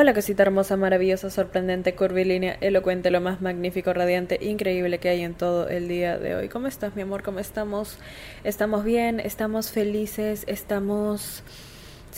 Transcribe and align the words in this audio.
Hola 0.00 0.14
cosita 0.14 0.44
hermosa, 0.44 0.76
maravillosa, 0.76 1.28
sorprendente, 1.28 1.96
curvilínea, 1.96 2.56
elocuente, 2.60 3.10
lo 3.10 3.20
más 3.20 3.40
magnífico, 3.40 3.92
radiante, 3.92 4.38
increíble 4.40 5.00
que 5.00 5.08
hay 5.08 5.22
en 5.22 5.34
todo 5.34 5.68
el 5.68 5.88
día 5.88 6.18
de 6.18 6.36
hoy. 6.36 6.48
¿Cómo 6.48 6.68
estás, 6.68 6.94
mi 6.94 7.02
amor? 7.02 7.24
¿Cómo 7.24 7.40
estamos? 7.40 7.98
¿Estamos 8.44 8.84
bien? 8.84 9.18
¿Estamos 9.18 9.72
felices? 9.72 10.44
¿Estamos 10.46 11.42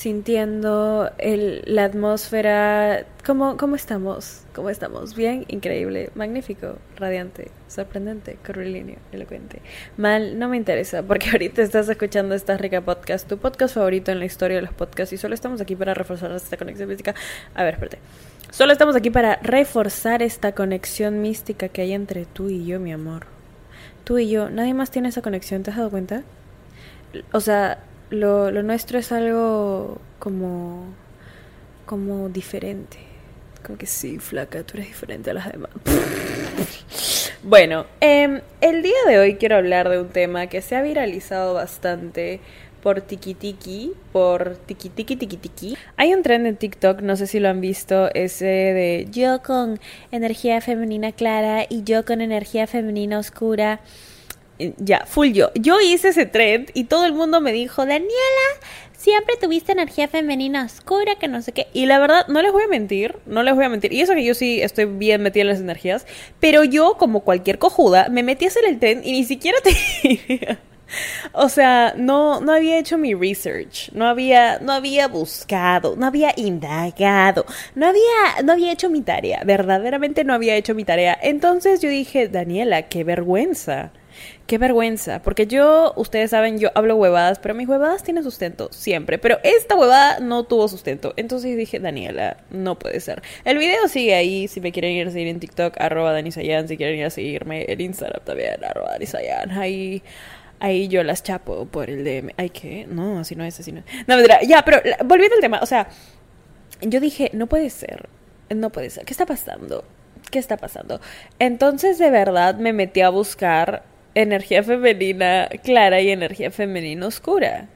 sintiendo 0.01 1.11
el, 1.19 1.63
la 1.67 1.85
atmósfera. 1.85 3.05
¿Cómo, 3.27 3.59
¿Cómo 3.59 3.77
estamos? 3.77 4.45
¿Cómo 4.55 4.71
estamos? 4.71 5.15
Bien, 5.15 5.45
increíble, 5.49 6.09
magnífico, 6.15 6.79
radiante, 6.97 7.51
sorprendente, 7.69 8.39
curvilíneo, 8.47 8.97
elocuente. 9.13 9.61
Mal, 9.99 10.39
no 10.39 10.49
me 10.49 10.57
interesa, 10.57 11.03
porque 11.03 11.29
ahorita 11.33 11.61
estás 11.61 11.87
escuchando 11.91 12.35
esta 12.35 12.57
rica 12.57 12.81
podcast, 12.81 13.29
tu 13.29 13.37
podcast 13.37 13.75
favorito 13.75 14.11
en 14.11 14.21
la 14.21 14.25
historia 14.25 14.57
de 14.57 14.63
los 14.63 14.73
podcasts, 14.73 15.13
y 15.13 15.19
solo 15.19 15.35
estamos 15.35 15.61
aquí 15.61 15.77
para 15.77 15.93
reforzar 15.93 16.33
esta 16.33 16.57
conexión 16.57 16.89
física. 16.89 17.15
A 17.55 17.63
ver, 17.63 17.75
espérate. 17.75 17.99
Solo 18.51 18.73
estamos 18.73 18.97
aquí 18.97 19.11
para 19.11 19.37
reforzar 19.43 20.23
esta 20.23 20.53
conexión 20.53 21.21
mística 21.21 21.69
que 21.69 21.83
hay 21.83 21.93
entre 21.93 22.25
tú 22.25 22.49
y 22.49 22.65
yo, 22.65 22.81
mi 22.81 22.91
amor. 22.91 23.27
Tú 24.05 24.17
y 24.17 24.31
yo, 24.31 24.49
nadie 24.49 24.73
más 24.73 24.91
tiene 24.91 25.11
esa 25.11 25.21
conexión, 25.21 25.63
¿te 25.63 25.73
has 25.73 25.77
dado 25.77 25.91
cuenta? 25.91 26.23
O 27.33 27.41
sea, 27.41 27.81
lo, 28.11 28.51
lo 28.51 28.63
nuestro 28.63 28.99
es 28.99 29.13
algo 29.13 29.99
como, 30.19 30.85
como 31.87 32.29
diferente. 32.29 32.99
Como 33.65 33.79
que 33.79 33.87
sí, 33.87 34.19
flaca, 34.19 34.63
tú 34.63 34.79
eres 34.79 34.89
diferente 34.89 35.31
a 35.31 35.35
las 35.35 35.53
demás. 35.53 35.71
bueno, 37.43 37.87
eh, 38.01 38.43
el 38.61 38.83
día 38.83 38.99
de 39.07 39.19
hoy 39.19 39.37
quiero 39.37 39.57
hablar 39.57 39.89
de 39.89 40.01
un 40.01 40.09
tema 40.09 40.47
que 40.47 40.63
se 40.63 40.77
ha 40.77 40.83
viralizado 40.83 41.55
bastante 41.55 42.41
por 42.83 43.03
tiki 43.03 43.35
tiki, 43.35 43.93
por 44.13 44.57
tiki 44.57 44.89
tiki 44.89 45.17
tiki 45.17 45.37
tiki. 45.37 45.77
Hay 45.97 46.15
un 46.15 46.23
trend 46.23 46.47
en 46.47 46.57
TikTok, 46.57 47.03
no 47.03 47.17
sé 47.17 47.27
si 47.27 47.39
lo 47.39 47.49
han 47.49 47.61
visto, 47.61 48.09
ese 48.15 48.45
de 48.47 49.07
yo 49.11 49.43
con 49.43 49.79
energía 50.11 50.61
femenina 50.63 51.13
clara 51.13 51.67
y 51.69 51.83
yo 51.85 52.05
con 52.05 52.23
energía 52.23 52.67
femenina 52.67 53.19
oscura 53.19 53.81
ya, 54.79 55.05
full 55.07 55.29
yo. 55.33 55.51
Yo 55.55 55.81
hice 55.81 56.09
ese 56.09 56.27
trend 56.27 56.71
y 56.75 56.85
todo 56.85 57.05
el 57.05 57.13
mundo 57.13 57.41
me 57.41 57.53
dijo, 57.53 57.87
Daniela, 57.87 58.11
siempre 58.97 59.37
tuviste 59.41 59.73
energía 59.73 60.09
femenina 60.09 60.65
oscura, 60.65 61.17
que 61.17 61.29
no 61.29 61.41
sé 61.43 61.53
qué. 61.53 61.69
Y 61.73 61.87
la 61.87 61.99
verdad, 61.99 62.27
no 62.29 62.43
les 62.43 62.53
voy 62.53 62.65
a 62.65 62.69
mentir, 62.69 63.17
no 63.27 63.43
les 63.43 63.55
voy 63.55 63.65
a 63.65 63.69
mentir. 63.69 63.93
Y 63.93 64.01
eso 64.03 64.15
que 64.15 64.25
yo 64.25 64.35
sí 64.35 64.61
estoy 64.61 64.85
bien 64.85 65.23
metida 65.23 65.43
en 65.43 65.49
las 65.49 65.61
energías. 65.61 66.07
Pero 66.39 66.65
yo, 66.65 66.97
como 66.99 67.21
cualquier 67.21 67.59
cojuda, 67.59 68.09
me 68.11 68.23
metí 68.23 68.45
a 68.45 68.49
hacer 68.49 68.65
el 68.67 68.79
trend 68.79 69.05
y 69.07 69.13
ni 69.13 69.25
siquiera 69.25 69.59
te... 69.65 70.59
O 71.33 71.49
sea, 71.49 71.95
no, 71.97 72.41
no 72.41 72.53
había 72.53 72.79
hecho 72.79 72.99
mi 72.99 73.15
research, 73.15 73.91
no 73.93 74.07
había, 74.07 74.59
no 74.59 74.73
había 74.73 75.07
buscado, 75.09 75.95
no 75.97 76.07
había 76.07 76.33
indagado, 76.37 77.47
no 77.75 77.87
había, 77.87 78.43
no 78.45 78.53
había 78.53 78.73
hecho 78.73 78.91
mi 78.91 79.01
tarea, 79.01 79.43
verdaderamente 79.45 80.25
no 80.25 80.35
había 80.35 80.57
hecho 80.57 80.75
mi 80.75 80.85
tarea. 80.85 81.17
Entonces 81.23 81.81
yo 81.81 81.89
dije, 81.89 82.29
Daniela, 82.29 82.89
qué 82.89 83.05
vergüenza. 83.05 83.93
Qué 84.51 84.59
vergüenza, 84.59 85.23
porque 85.23 85.47
yo, 85.47 85.93
ustedes 85.95 86.31
saben, 86.33 86.59
yo 86.59 86.71
hablo 86.75 86.97
huevadas, 86.97 87.39
pero 87.39 87.55
mis 87.55 87.69
huevadas 87.69 88.03
tienen 88.03 88.25
sustento 88.25 88.69
siempre, 88.73 89.17
pero 89.17 89.39
esta 89.45 89.77
huevada 89.77 90.19
no 90.19 90.43
tuvo 90.43 90.67
sustento. 90.67 91.15
Entonces 91.17 91.57
dije, 91.57 91.79
Daniela, 91.79 92.39
no 92.51 92.77
puede 92.77 92.99
ser. 92.99 93.23
El 93.45 93.59
video 93.59 93.87
sigue 93.87 94.13
ahí, 94.17 94.49
si 94.49 94.61
me 94.61 94.73
quieren 94.73 94.91
ir 94.91 95.07
a 95.07 95.13
seguir 95.13 95.29
en 95.29 95.39
TikTok, 95.39 95.81
arroba 95.81 96.13
Danisayan, 96.13 96.67
si 96.67 96.77
quieren 96.77 96.99
ir 96.99 97.05
a 97.05 97.11
seguirme 97.11 97.65
en 97.69 97.81
Instagram 97.81 98.25
también, 98.25 98.65
arroba 98.65 98.91
Danisayan, 98.91 99.53
ahí... 99.53 100.03
Ahí 100.59 100.89
yo 100.89 101.05
las 101.05 101.23
chapo 101.23 101.67
por 101.67 101.89
el 101.89 102.05
DM. 102.05 102.33
Ay, 102.37 102.51
¿qué? 102.51 102.87
No, 102.87 103.21
así 103.21 103.37
no 103.37 103.45
es, 103.45 103.59
así 103.59 103.73
no 103.73 103.79
es. 103.79 103.85
No. 104.07 104.17
Ya, 104.47 104.63
pero 104.63 104.79
volviendo 105.07 105.37
al 105.37 105.41
tema. 105.41 105.61
O 105.63 105.67
sea, 105.67 105.89
yo 106.83 107.01
dije, 107.01 107.31
no 107.33 107.47
puede 107.47 107.71
ser. 107.71 108.11
No 108.51 108.69
puede 108.69 108.91
ser. 108.91 109.07
¿Qué 109.07 109.15
está 109.15 109.25
pasando? 109.25 109.85
¿Qué 110.31 110.39
está 110.39 110.59
pasando? 110.59 111.01
Entonces, 111.39 111.99
de 111.99 112.11
verdad, 112.11 112.57
me 112.57 112.75
metí 112.75 113.01
a 113.01 113.09
buscar 113.09 113.85
energía 114.15 114.63
femenina 114.63 115.49
clara 115.63 116.01
y 116.01 116.11
energía 116.11 116.51
femenina 116.51 117.07
oscura 117.07 117.69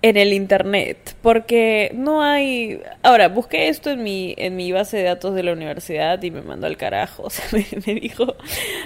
en 0.00 0.16
el 0.16 0.32
internet 0.32 1.16
porque 1.22 1.90
no 1.94 2.22
hay 2.22 2.80
ahora 3.02 3.28
busqué 3.28 3.68
esto 3.68 3.90
en 3.90 4.02
mi 4.02 4.34
en 4.38 4.54
mi 4.54 4.70
base 4.70 4.96
de 4.98 5.02
datos 5.04 5.34
de 5.34 5.42
la 5.42 5.52
universidad 5.52 6.22
y 6.22 6.30
me 6.30 6.42
mandó 6.42 6.66
al 6.68 6.76
carajo 6.76 7.22
o 7.24 7.30
sea 7.30 7.46
me, 7.52 7.66
me, 7.86 8.00
dijo 8.00 8.36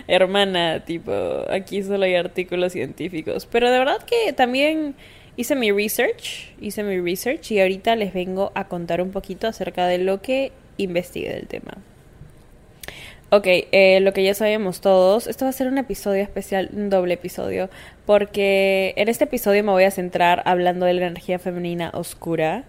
hermana 0.09 0.84
tipo 0.84 1.12
aquí 1.50 1.82
solo 1.82 2.05
hay 2.05 2.15
artículos 2.15 2.72
científicos 2.72 3.47
pero 3.47 3.71
de 3.71 3.78
verdad 3.78 4.03
que 4.05 4.32
también 4.32 4.94
hice 5.37 5.55
mi 5.55 5.71
research 5.71 6.55
hice 6.61 6.82
mi 6.82 6.99
research 6.99 7.50
y 7.53 7.61
ahorita 7.61 7.94
les 7.97 8.15
vengo 8.15 8.50
a 8.55 8.69
contar 8.69 9.03
un 9.03 9.11
poquito 9.11 9.47
acerca 9.47 9.87
de 9.87 9.99
lo 9.99 10.22
que 10.22 10.53
investigué 10.78 11.34
del 11.34 11.47
tema 11.47 11.77
Ok, 13.34 13.47
eh, 13.47 14.00
lo 14.03 14.12
que 14.12 14.22
ya 14.22 14.34
sabemos 14.34 14.82
todos, 14.82 15.26
esto 15.26 15.47
va 15.47 15.48
a 15.48 15.53
ser 15.54 15.66
un 15.66 15.78
episodio 15.78 16.22
especial, 16.22 16.69
un 16.75 16.91
doble 16.91 17.15
episodio, 17.15 17.70
porque 18.04 18.93
en 18.98 19.09
este 19.09 19.25
episodio 19.25 19.65
me 19.65 19.72
voy 19.72 19.84
a 19.84 19.91
centrar 19.91 20.43
hablando 20.44 20.84
de 20.84 20.93
la 20.93 21.06
energía 21.06 21.38
femenina 21.38 21.91
oscura 21.94 22.65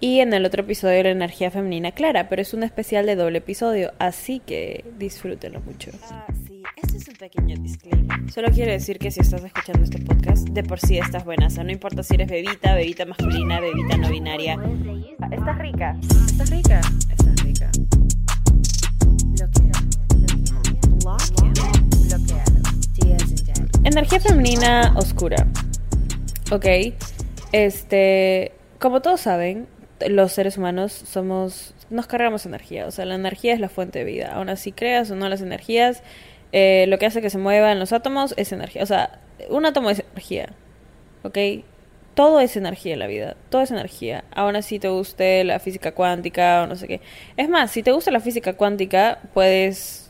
y 0.00 0.20
en 0.20 0.34
el 0.34 0.44
otro 0.44 0.64
episodio 0.64 0.98
de 0.98 1.04
la 1.04 1.10
energía 1.12 1.50
femenina 1.50 1.92
clara, 1.92 2.28
pero 2.28 2.42
es 2.42 2.52
un 2.52 2.62
especial 2.62 3.06
de 3.06 3.16
doble 3.16 3.38
episodio, 3.38 3.94
así 3.98 4.42
que 4.44 4.84
disfrútenlo 4.98 5.62
mucho. 5.62 5.90
Ah, 6.10 6.26
sí, 6.46 6.62
este 6.76 6.98
es 6.98 7.08
un 7.08 7.14
pequeño 7.14 7.56
disclaimer. 7.62 8.30
Solo 8.30 8.50
quiero 8.50 8.70
decir 8.70 8.98
que 8.98 9.10
si 9.10 9.20
estás 9.20 9.42
escuchando 9.42 9.82
este 9.82 9.98
podcast, 9.98 10.46
de 10.46 10.62
por 10.62 10.78
sí 10.78 10.98
estás 10.98 11.24
buena, 11.24 11.46
o 11.46 11.50
sea, 11.50 11.64
no 11.64 11.72
importa 11.72 12.02
si 12.02 12.16
eres 12.16 12.28
bebita, 12.28 12.74
bebita 12.74 13.06
masculina, 13.06 13.60
bebita 13.60 13.96
no 13.96 14.10
binaria. 14.10 14.58
Estás 15.30 15.58
rica, 15.58 15.96
estás 16.02 16.50
rica, 16.50 16.80
estás 17.08 17.42
rica. 17.46 17.70
Energía 23.84 24.20
femenina 24.20 24.94
oscura. 24.96 25.46
Ok. 26.50 26.66
Este. 27.52 28.52
Como 28.78 29.02
todos 29.02 29.20
saben, 29.20 29.66
los 30.08 30.32
seres 30.32 30.56
humanos 30.56 30.92
somos. 30.92 31.74
Nos 31.90 32.06
cargamos 32.06 32.46
energía. 32.46 32.86
O 32.86 32.90
sea, 32.90 33.04
la 33.04 33.16
energía 33.16 33.52
es 33.54 33.60
la 33.60 33.68
fuente 33.68 33.98
de 33.98 34.04
vida. 34.04 34.32
Aún 34.32 34.48
así 34.48 34.72
creas 34.72 35.10
o 35.10 35.16
no 35.16 35.28
las 35.28 35.42
energías, 35.42 36.02
eh, 36.52 36.86
lo 36.88 36.98
que 36.98 37.06
hace 37.06 37.20
que 37.20 37.28
se 37.28 37.38
muevan 37.38 37.78
los 37.78 37.92
átomos 37.92 38.34
es 38.36 38.52
energía. 38.52 38.82
O 38.82 38.86
sea, 38.86 39.20
un 39.50 39.66
átomo 39.66 39.90
es 39.90 40.00
energía. 40.00 40.54
¿Ok? 41.22 41.38
Todo 42.14 42.40
es 42.40 42.56
energía 42.56 42.92
en 42.92 42.98
la 42.98 43.06
vida. 43.06 43.36
Todo 43.50 43.62
es 43.62 43.70
energía. 43.70 44.24
Aún 44.34 44.56
así 44.56 44.78
te 44.78 44.88
guste 44.88 45.44
la 45.44 45.58
física 45.58 45.92
cuántica 45.92 46.62
o 46.62 46.66
no 46.66 46.76
sé 46.76 46.88
qué. 46.88 47.00
Es 47.36 47.48
más, 47.48 47.70
si 47.70 47.82
te 47.82 47.92
gusta 47.92 48.10
la 48.10 48.20
física 48.20 48.54
cuántica, 48.54 49.18
puedes 49.34 50.01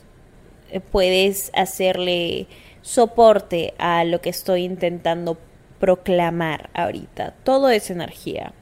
puedes 0.79 1.51
hacerle 1.53 2.47
soporte 2.81 3.73
a 3.77 4.03
lo 4.03 4.21
que 4.21 4.29
estoy 4.29 4.63
intentando 4.63 5.37
proclamar 5.79 6.69
ahorita. 6.73 7.33
Todo 7.43 7.69
es 7.69 7.89
energía. 7.89 8.53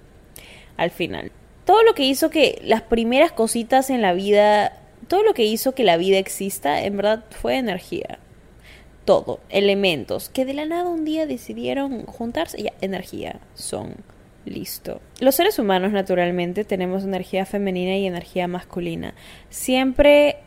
Al 0.78 0.92
final. 0.92 1.32
Todo 1.66 1.84
lo 1.84 1.94
que 1.94 2.04
hizo 2.04 2.30
que 2.30 2.60
las 2.64 2.82
primeras 2.82 3.32
cositas 3.32 3.90
en 3.90 4.02
la 4.02 4.14
vida, 4.14 4.80
todo 5.08 5.24
lo 5.24 5.34
que 5.34 5.44
hizo 5.44 5.74
que 5.74 5.84
la 5.84 5.98
vida 5.98 6.18
exista, 6.18 6.84
en 6.84 6.98
verdad 6.98 7.24
fue 7.30 7.58
energía. 7.58 8.20
Todo, 9.06 9.40
elementos 9.50 10.30
que 10.30 10.46
de 10.46 10.54
la 10.54 10.66
nada 10.66 10.90
un 10.90 11.06
día 11.06 11.26
decidieron 11.26 12.06
juntarse, 12.06 12.64
ya, 12.64 12.74
energía, 12.82 13.40
son, 13.54 13.96
listo. 14.46 15.02
Los 15.20 15.36
seres 15.36 15.60
humanos 15.60 15.92
naturalmente 15.92 16.64
tenemos 16.64 17.04
energía 17.04 17.46
femenina 17.46 17.98
y 17.98 18.06
energía 18.06 18.48
masculina. 18.48 19.14
Siempre 19.50 20.38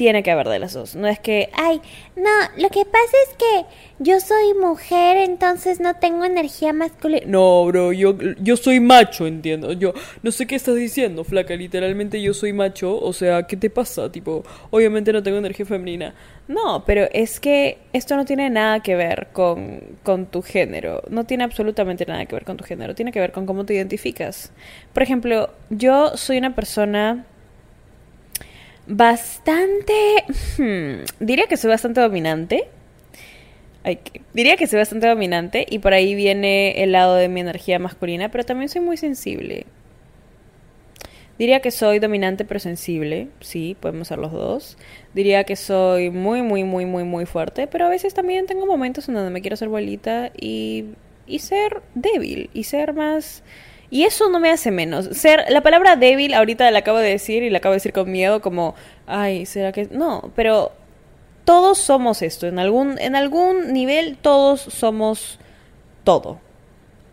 tiene 0.00 0.22
que 0.22 0.30
haber 0.30 0.48
de 0.48 0.58
las 0.58 0.72
dos. 0.72 0.96
No 0.96 1.06
es 1.08 1.18
que, 1.18 1.50
ay, 1.52 1.80
no, 2.16 2.30
lo 2.56 2.70
que 2.70 2.86
pasa 2.86 3.16
es 3.28 3.36
que 3.36 3.66
yo 3.98 4.18
soy 4.18 4.54
mujer, 4.54 5.18
entonces 5.18 5.78
no 5.78 5.94
tengo 5.96 6.24
energía 6.24 6.72
masculina. 6.72 7.26
No, 7.26 7.66
bro, 7.66 7.92
yo, 7.92 8.16
yo 8.40 8.56
soy 8.56 8.80
macho, 8.80 9.26
entiendo. 9.26 9.74
Yo 9.74 9.92
no 10.22 10.30
sé 10.32 10.46
qué 10.46 10.54
estás 10.54 10.76
diciendo, 10.76 11.22
flaca. 11.22 11.54
Literalmente 11.54 12.22
yo 12.22 12.32
soy 12.32 12.54
macho. 12.54 12.98
O 12.98 13.12
sea, 13.12 13.42
¿qué 13.42 13.58
te 13.58 13.68
pasa? 13.68 14.10
Tipo, 14.10 14.42
obviamente 14.70 15.12
no 15.12 15.22
tengo 15.22 15.36
energía 15.36 15.66
femenina. 15.66 16.14
No, 16.48 16.82
pero 16.86 17.06
es 17.12 17.38
que 17.38 17.76
esto 17.92 18.16
no 18.16 18.24
tiene 18.24 18.48
nada 18.48 18.80
que 18.80 18.96
ver 18.96 19.28
con, 19.34 19.82
con 20.02 20.24
tu 20.26 20.40
género. 20.40 21.02
No 21.10 21.24
tiene 21.24 21.44
absolutamente 21.44 22.06
nada 22.06 22.24
que 22.24 22.34
ver 22.34 22.44
con 22.44 22.56
tu 22.56 22.64
género. 22.64 22.94
Tiene 22.94 23.12
que 23.12 23.20
ver 23.20 23.32
con 23.32 23.44
cómo 23.44 23.66
te 23.66 23.74
identificas. 23.74 24.50
Por 24.94 25.02
ejemplo, 25.02 25.50
yo 25.68 26.16
soy 26.16 26.38
una 26.38 26.54
persona 26.54 27.26
bastante... 28.86 30.24
Hmm, 30.58 31.04
diría 31.20 31.46
que 31.46 31.56
soy 31.56 31.70
bastante 31.70 32.00
dominante. 32.00 32.68
diría 34.34 34.56
que 34.56 34.66
soy 34.66 34.78
bastante 34.78 35.08
dominante 35.08 35.66
y 35.68 35.78
por 35.78 35.92
ahí 35.92 36.14
viene 36.14 36.82
el 36.82 36.92
lado 36.92 37.14
de 37.16 37.28
mi 37.28 37.40
energía 37.40 37.78
masculina, 37.78 38.30
pero 38.30 38.44
también 38.44 38.68
soy 38.68 38.80
muy 38.82 38.96
sensible. 38.96 39.66
Diría 41.40 41.60
que 41.60 41.70
soy 41.70 42.00
dominante 42.00 42.44
pero 42.44 42.60
sensible, 42.60 43.28
sí, 43.40 43.74
podemos 43.80 44.08
ser 44.08 44.18
los 44.18 44.30
dos. 44.30 44.76
Diría 45.14 45.44
que 45.44 45.56
soy 45.56 46.10
muy, 46.10 46.42
muy, 46.42 46.64
muy, 46.64 46.84
muy, 46.84 47.04
muy 47.04 47.24
fuerte, 47.24 47.66
pero 47.66 47.86
a 47.86 47.88
veces 47.88 48.12
también 48.12 48.44
tengo 48.44 48.66
momentos 48.66 49.08
en 49.08 49.14
donde 49.14 49.30
me 49.30 49.40
quiero 49.40 49.56
ser 49.56 49.70
bolita 49.70 50.32
y, 50.38 50.84
y 51.26 51.38
ser 51.38 51.80
débil 51.94 52.50
y 52.52 52.64
ser 52.64 52.92
más 52.92 53.42
Y 53.90 54.04
eso 54.04 54.28
no 54.28 54.38
me 54.38 54.50
hace 54.50 54.70
menos. 54.70 55.06
Ser, 55.16 55.44
la 55.48 55.62
palabra 55.62 55.96
débil 55.96 56.32
ahorita 56.34 56.70
la 56.70 56.78
acabo 56.80 56.98
de 56.98 57.10
decir 57.10 57.42
y 57.42 57.50
la 57.50 57.58
acabo 57.58 57.72
de 57.72 57.76
decir 57.78 57.92
con 57.92 58.10
miedo, 58.10 58.40
como, 58.40 58.74
ay, 59.06 59.46
¿será 59.46 59.72
que...? 59.72 59.88
No, 59.90 60.30
pero 60.36 60.70
todos 61.44 61.78
somos 61.78 62.22
esto. 62.22 62.46
En 62.46 62.58
algún, 62.60 62.98
en 63.00 63.16
algún 63.16 63.72
nivel 63.72 64.16
todos 64.16 64.60
somos 64.60 65.38
todo. 66.04 66.38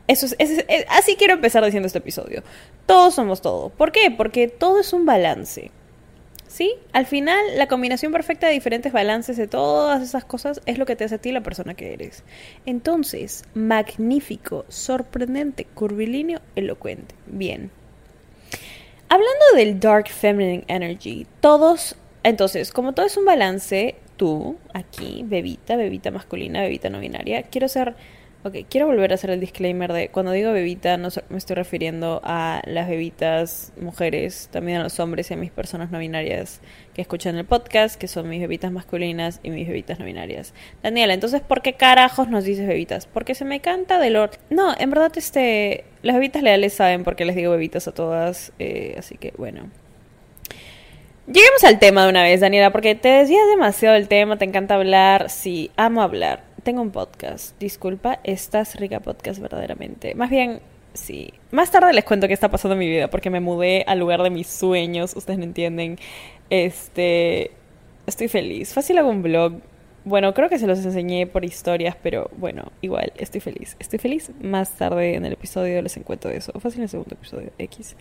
Eso 0.08 0.28
es, 0.28 0.36
es- 0.38 0.66
es- 0.68 0.86
así 0.90 1.16
quiero 1.16 1.34
empezar 1.34 1.66
diciendo 1.66 1.88
este 1.88 1.98
episodio. 2.00 2.44
Todos 2.86 3.16
somos 3.16 3.42
todo. 3.42 3.70
¿Por 3.70 3.92
qué? 3.92 4.12
Porque 4.12 4.48
todo 4.48 4.80
es 4.80 4.94
un 4.94 5.06
balance. 5.06 5.72
¿Sí? 6.48 6.74
Al 6.94 7.06
final, 7.06 7.38
la 7.56 7.68
combinación 7.68 8.12
perfecta 8.14 8.48
de 8.48 8.54
diferentes 8.54 8.94
balances 8.94 9.36
de 9.36 9.48
todas 9.48 10.02
esas 10.02 10.24
cosas 10.24 10.62
es 10.66 10.78
lo 10.78 10.86
que 10.86 10.96
te 10.96 11.04
hace 11.04 11.16
a 11.16 11.18
ti 11.18 11.32
la 11.32 11.44
persona 11.44 11.74
que 11.74 11.94
eres. 11.94 12.24
Entonces, 12.66 13.44
magnífico, 13.54 14.66
sorprendente, 14.70 15.66
curvilíneo, 15.66 16.40
elocuente. 16.56 17.16
Bien. 17.26 17.70
Hablando 19.10 19.46
del 19.56 19.80
Dark 19.80 20.08
Feminine 20.08 20.64
Energy, 20.68 21.28
todos, 21.42 21.96
entonces, 22.24 22.72
como 22.72 22.94
todo 22.94 23.06
es 23.06 23.18
un 23.18 23.26
balance, 23.26 23.96
tú, 24.18 24.58
aquí, 24.74 25.24
bebita, 25.26 25.76
bebita 25.76 26.12
masculina, 26.12 26.62
bebita 26.62 26.90
no 26.90 27.00
binaria, 27.00 27.44
quiero 27.44 27.68
ser, 27.68 27.96
ok, 28.44 28.56
quiero 28.70 28.88
volver 28.88 29.12
a 29.12 29.16
hacer 29.16 29.30
el 29.30 29.40
disclaimer 29.40 29.92
de, 29.92 30.10
cuando 30.10 30.32
digo 30.32 30.52
bebita, 30.52 30.98
no 30.98 31.10
me 31.30 31.38
estoy 31.38 31.56
refiriendo 31.56 32.22
a 32.24 32.62
las 32.66 32.88
bebitas 32.88 33.74
mujeres, 33.80 34.50
también 34.52 34.80
a 34.80 34.84
los 34.84 35.00
hombres 35.00 35.30
y 35.32 35.34
a 35.34 35.38
mis 35.38 35.52
personas 35.52 35.92
no 35.92 36.00
binarias 36.00 36.62
que 36.94 37.02
escuchan 37.02 37.36
el 37.38 37.46
podcast, 37.46 38.00
que 38.00 38.08
son 38.08 38.30
mis 38.30 38.40
bebitas 38.40 38.72
masculinas 38.72 39.40
y 39.44 39.50
mis 39.50 39.68
bebitas 39.68 40.00
no 40.00 40.06
binarias. 40.06 40.54
Daniela, 40.82 41.14
entonces, 41.14 41.42
¿por 41.42 41.62
qué 41.62 41.74
carajos 41.74 42.30
nos 42.30 42.44
dices 42.44 42.68
bebitas? 42.68 43.06
Porque 43.06 43.36
se 43.36 43.46
me 43.46 43.60
canta 43.60 44.00
de 44.00 44.10
lo... 44.10 44.30
No, 44.50 44.74
en 44.78 44.90
verdad, 44.90 45.12
este, 45.16 45.86
las 46.02 46.16
bebitas 46.16 46.42
leales 46.42 46.74
saben 46.74 47.04
por 47.04 47.16
qué 47.16 47.26
les 47.26 47.36
digo 47.36 47.52
bebitas 47.52 47.88
a 47.88 47.94
todas, 47.94 48.54
eh, 48.60 48.96
así 48.98 49.18
que, 49.18 49.34
bueno. 49.38 49.70
Lleguemos 51.28 51.66
al 51.66 51.78
tema 51.78 52.06
de 52.06 52.10
una 52.10 52.24
vez, 52.24 52.40
Daniela, 52.40 52.72
porque 52.72 52.96
te 52.96 53.10
desvías 53.10 53.46
demasiado 53.50 53.96
del 53.96 54.08
tema, 54.08 54.38
te 54.38 54.46
encanta 54.46 54.76
hablar. 54.76 55.30
Sí, 55.30 55.72
amo 55.76 56.02
hablar. 56.02 56.47
Tengo 56.68 56.82
un 56.82 56.92
podcast. 56.92 57.58
Disculpa, 57.62 58.20
estás 58.26 58.76
rica 58.76 59.00
podcast 59.00 59.40
verdaderamente. 59.40 60.16
Más 60.16 60.30
bien, 60.30 60.60
sí. 60.94 61.34
Más 61.50 61.72
tarde 61.72 61.94
les 61.94 62.04
cuento 62.04 62.28
qué 62.28 62.34
está 62.34 62.52
pasando 62.52 62.74
en 62.74 62.80
mi 62.80 62.90
vida, 62.90 63.10
porque 63.10 63.30
me 63.30 63.40
mudé 63.40 63.86
al 63.88 64.00
lugar 64.00 64.22
de 64.22 64.30
mis 64.30 64.48
sueños. 64.48 65.16
Ustedes 65.16 65.40
no 65.40 65.46
entienden. 65.46 65.98
Este. 66.50 67.52
Estoy 68.06 68.28
feliz. 68.28 68.74
Fácil 68.74 68.98
hago 68.98 69.10
un 69.10 69.22
blog. 69.22 69.62
Bueno, 70.04 70.34
creo 70.34 70.50
que 70.50 70.60
se 70.60 70.68
los 70.68 70.84
enseñé 70.84 71.26
por 71.26 71.46
historias, 71.46 71.96
pero 72.04 72.30
bueno, 72.36 72.74
igual, 72.82 73.14
estoy 73.16 73.40
feliz. 73.40 73.78
Estoy 73.80 74.00
feliz. 74.00 74.32
Más 74.42 74.72
tarde 74.72 75.16
en 75.16 75.24
el 75.24 75.32
episodio 75.32 75.82
les 75.82 75.96
encuentro 75.96 76.32
eso. 76.32 76.52
Fácil 76.60 76.80
en 76.80 76.84
el 76.84 76.90
segundo 76.90 77.16
episodio, 77.16 77.50
X. 77.60 77.96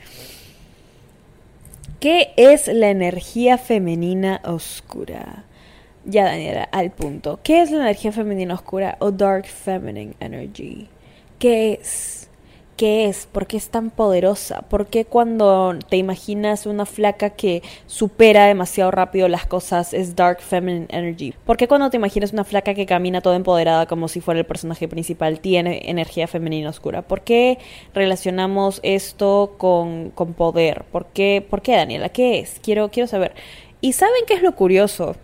¿Qué 2.01 2.33
es 2.37 2.67
la 2.67 2.91
energía 2.91 3.59
femenina 3.59 4.41
oscura? 4.45 5.45
Ya, 6.09 6.27
Daniela, 6.27 6.69
al 6.71 6.93
punto. 6.93 7.41
¿Qué 7.43 7.63
es 7.63 7.73
la 7.73 7.79
energía 7.79 8.13
femenina 8.13 8.55
oscura 8.55 8.97
o 9.01 9.11
dark 9.11 9.47
feminine 9.47 10.15
energy? 10.21 10.87
¿Qué 11.41 11.73
es? 11.73 12.31
¿Qué 12.77 13.07
es? 13.07 13.27
¿Por 13.27 13.49
qué 13.49 13.57
es 13.57 13.71
tan 13.71 13.91
poderosa? 13.91 14.63
¿Por 14.63 14.87
qué 14.87 15.05
cuando 15.05 15.77
te 15.89 15.97
imaginas 15.97 16.65
una 16.67 16.87
flaca 16.87 17.31
que 17.31 17.65
supera 17.87 18.47
demasiado 18.47 18.93
rápido 18.93 19.27
las 19.27 19.47
cosas 19.47 19.93
es 19.93 20.15
dark 20.15 20.41
feminine 20.43 20.87
energy? 20.91 21.35
¿Por 21.45 21.57
qué 21.57 21.67
cuando 21.67 21.91
te 21.91 21.97
imaginas 21.97 22.33
una 22.33 22.45
flaca 22.45 22.75
que 22.75 22.87
camina 22.87 23.21
toda 23.21 23.35
empoderada 23.35 23.87
como 23.87 24.07
si 24.07 24.21
fuera 24.21 24.39
el 24.39 24.47
personaje 24.47 24.87
principal 24.87 25.41
tiene 25.41 25.91
energía 25.91 26.29
femenina 26.29 26.71
oscura? 26.71 27.03
¿Por 27.03 27.23
qué 27.23 27.59
relacionamos 27.95 28.79
esto 28.85 29.57
con, 29.59 30.11
con 30.11 30.35
poder? 30.35 30.85
¿Por 30.93 31.07
qué, 31.07 31.45
¿Por 31.51 31.63
qué, 31.63 31.73
Daniela? 31.73 32.11
¿Qué 32.11 32.39
es? 32.39 32.61
Quiero, 32.63 32.91
quiero 32.91 33.09
saber. 33.09 33.35
¿Y 33.81 33.95
saben 33.95 34.23
qué 34.29 34.35
es 34.35 34.43
lo 34.43 34.55
curioso? 34.55 35.17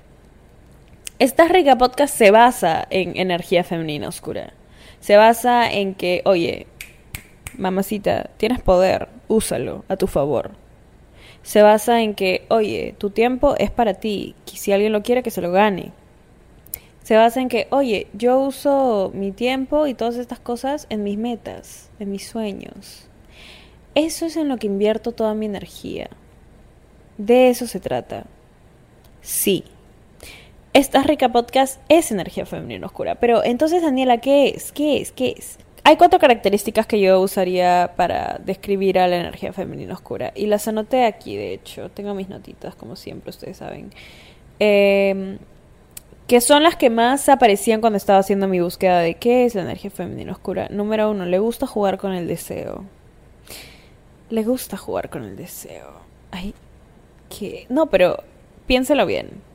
Esta 1.23 1.47
rica 1.47 1.79
podcast 1.79 2.19
se 2.19 2.33
basa 2.33 2.85
en 2.91 3.17
energía 3.17 3.63
femenina 3.63 4.09
oscura. 4.09 4.55
Se 4.99 5.17
basa 5.17 5.71
en 5.71 5.95
que, 5.95 6.21
oye, 6.25 6.67
mamacita, 7.57 8.31
tienes 8.39 8.61
poder, 8.61 9.09
úsalo 9.29 9.85
a 9.87 9.97
tu 9.97 10.09
favor. 10.09 10.51
Se 11.45 11.63
basa 11.63 12.03
en 12.03 12.17
que, 12.17 12.45
oye, 12.49 12.97
tu 12.99 13.11
tiempo 13.11 13.55
es 13.57 13.71
para 13.71 13.95
ti, 13.95 14.35
que 14.47 14.57
si 14.57 14.73
alguien 14.73 14.93
lo 14.93 15.05
quiere, 15.05 15.23
que 15.23 15.31
se 15.31 15.41
lo 15.41 15.53
gane. 15.53 15.93
Se 17.05 17.17
basa 17.17 17.41
en 17.41 17.49
que, 17.49 17.69
oye, 17.71 18.09
yo 18.15 18.41
uso 18.41 19.13
mi 19.15 19.31
tiempo 19.31 19.87
y 19.87 19.95
todas 19.95 20.17
estas 20.17 20.41
cosas 20.41 20.89
en 20.91 21.05
mis 21.05 21.19
metas, 21.19 21.89
en 22.01 22.11
mis 22.11 22.27
sueños. 22.27 23.07
Eso 23.95 24.27
es 24.27 24.37
en 24.37 24.49
lo 24.49 24.57
que 24.57 24.67
invierto 24.67 25.13
toda 25.13 25.35
mi 25.35 25.47
energía. 25.47 26.11
De 27.17 27.49
eso 27.49 27.69
se 27.69 27.79
trata. 27.79 28.25
Sí. 29.21 29.63
Esta 30.75 31.03
rica 31.03 31.31
podcast 31.31 31.83
es 31.91 32.11
energía 32.13 32.47
femenina 32.47 32.87
oscura. 32.87 33.17
Pero 33.17 33.45
entonces, 33.45 33.83
Daniela, 33.83 34.19
¿qué 34.19 34.49
es? 34.49 34.73
¿Qué 34.73 35.03
es? 35.03 35.13
¿Qué 35.13 35.35
es? 35.37 35.59
Hay 35.85 35.99
cuatro 35.99 36.19
características 36.19 36.87
que 36.87 36.99
yo 36.99 37.21
usaría 37.21 37.93
para 37.95 38.41
describir 38.43 38.99
a 38.99 39.07
la 39.07 39.17
energía 39.17 39.53
femenina 39.53 39.93
oscura. 39.93 40.33
Y 40.35 40.47
las 40.47 40.67
anoté 40.69 41.05
aquí, 41.05 41.37
de 41.37 41.53
hecho. 41.53 41.91
Tengo 41.91 42.15
mis 42.15 42.31
notitas, 42.31 42.75
como 42.75 42.97
siempre, 42.97 43.29
ustedes 43.29 43.59
saben. 43.59 43.91
Eh, 44.61 45.37
que 46.27 46.41
son 46.41 46.63
las 46.63 46.77
que 46.77 46.89
más 46.89 47.29
aparecían 47.29 47.83
cuando 47.83 47.99
estaba 47.99 48.21
haciendo 48.21 48.49
mi 48.49 48.61
búsqueda 48.61 49.01
de 49.01 49.17
qué 49.17 49.45
es 49.45 49.55
la 49.55 49.63
energía 49.63 49.91
femenina 49.91 50.33
oscura. 50.33 50.69
Número 50.71 51.11
uno, 51.11 51.27
le 51.27 51.39
gusta 51.39 51.67
jugar 51.67 51.99
con 51.99 52.15
el 52.15 52.27
deseo. 52.27 52.87
Le 54.31 54.43
gusta 54.43 54.79
jugar 54.79 55.11
con 55.11 55.25
el 55.25 55.37
deseo. 55.37 56.01
Ay, 56.31 56.55
que... 57.29 57.67
No, 57.69 57.91
pero 57.91 58.23
piénselo 58.67 59.05
bien. 59.05 59.52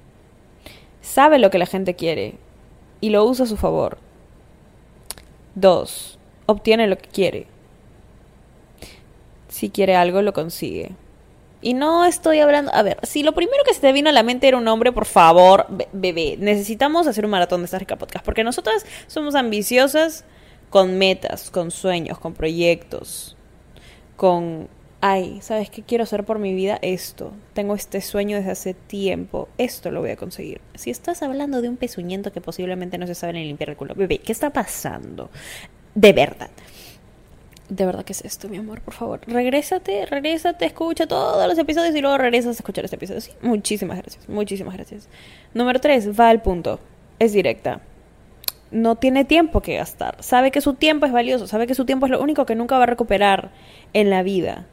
Sabe 1.07 1.39
lo 1.39 1.49
que 1.49 1.57
la 1.57 1.65
gente 1.65 1.95
quiere 1.95 2.35
y 2.99 3.11
lo 3.11 3.23
usa 3.23 3.45
a 3.45 3.47
su 3.47 3.55
favor. 3.55 3.97
Dos, 5.55 6.19
obtiene 6.47 6.85
lo 6.85 6.97
que 6.97 7.07
quiere. 7.07 7.47
Si 9.47 9.69
quiere 9.69 9.95
algo, 9.95 10.21
lo 10.21 10.33
consigue. 10.33 10.91
Y 11.61 11.73
no 11.73 12.03
estoy 12.03 12.39
hablando... 12.39 12.71
A 12.73 12.83
ver, 12.83 12.99
si 13.03 13.23
lo 13.23 13.33
primero 13.33 13.63
que 13.65 13.73
se 13.73 13.79
te 13.79 13.93
vino 13.93 14.09
a 14.09 14.13
la 14.13 14.21
mente 14.21 14.49
era 14.49 14.57
un 14.57 14.67
hombre, 14.67 14.91
por 14.91 15.05
favor, 15.05 15.65
be- 15.69 15.87
bebé, 15.93 16.35
necesitamos 16.37 17.07
hacer 17.07 17.23
un 17.23 17.31
maratón 17.31 17.61
de 17.61 17.65
esta 17.65 17.79
rica. 17.79 17.95
Porque 17.95 18.43
nosotras 18.43 18.85
somos 19.07 19.33
ambiciosas 19.33 20.25
con 20.69 20.97
metas, 20.97 21.49
con 21.49 21.71
sueños, 21.71 22.19
con 22.19 22.33
proyectos, 22.33 23.37
con... 24.17 24.67
Ay, 24.99 25.39
¿sabes 25.41 25.69
qué 25.69 25.83
quiero 25.83 26.05
hacer 26.05 26.23
por 26.23 26.39
mi 26.39 26.55
vida? 26.55 26.79
Esto. 26.81 27.31
Tengo 27.53 27.75
este 27.75 28.01
sueño 28.01 28.37
desde 28.37 28.51
hace 28.51 28.73
tiempo. 28.73 29.47
Esto 29.59 29.91
lo 29.91 30.01
voy 30.01 30.09
a 30.09 30.15
conseguir. 30.15 30.59
Si 30.73 30.89
estás 30.89 31.21
hablando 31.21 31.61
de 31.61 31.69
un 31.69 31.77
pezuñento 31.77 32.31
que 32.31 32.41
posiblemente 32.41 32.97
no 32.97 33.05
se 33.05 33.13
sabe 33.13 33.33
ni 33.33 33.45
limpiar 33.45 33.69
el 33.69 33.77
culo, 33.77 33.93
bebé, 33.93 34.17
¿qué 34.17 34.31
está 34.31 34.49
pasando? 34.49 35.29
De 35.93 36.13
verdad. 36.13 36.49
De 37.69 37.85
verdad 37.85 38.05
que 38.05 38.13
es 38.13 38.23
esto, 38.23 38.49
mi 38.49 38.57
amor, 38.57 38.81
por 38.81 38.93
favor. 38.95 39.21
Regrésate, 39.27 40.07
regrésate, 40.07 40.65
escucha 40.65 41.05
todos 41.05 41.47
los 41.47 41.57
episodios 41.59 41.93
y 41.95 42.01
luego 42.01 42.17
regresas 42.17 42.55
a 42.55 42.59
escuchar 42.59 42.85
este 42.85 42.95
episodio. 42.95 43.21
Sí, 43.21 43.33
muchísimas 43.41 43.97
gracias, 43.97 44.27
muchísimas 44.29 44.73
gracias. 44.73 45.09
Número 45.53 45.79
3, 45.79 46.19
va 46.19 46.29
al 46.29 46.41
punto. 46.41 46.79
Es 47.19 47.33
directa. 47.33 47.81
No 48.71 48.95
tiene 48.95 49.25
tiempo 49.25 49.61
que 49.61 49.75
gastar. 49.75 50.15
Sabe 50.23 50.49
que 50.49 50.61
su 50.61 50.73
tiempo 50.73 51.05
es 51.05 51.11
valioso, 51.11 51.45
sabe 51.45 51.67
que 51.67 51.75
su 51.75 51.85
tiempo 51.85 52.05
es 52.05 52.11
lo 52.11 52.21
único 52.21 52.45
que 52.45 52.55
nunca 52.55 52.77
va 52.77 52.83
a 52.83 52.87
recuperar 52.87 53.51
en 53.93 54.09
la 54.09 54.23
vida. 54.23 54.65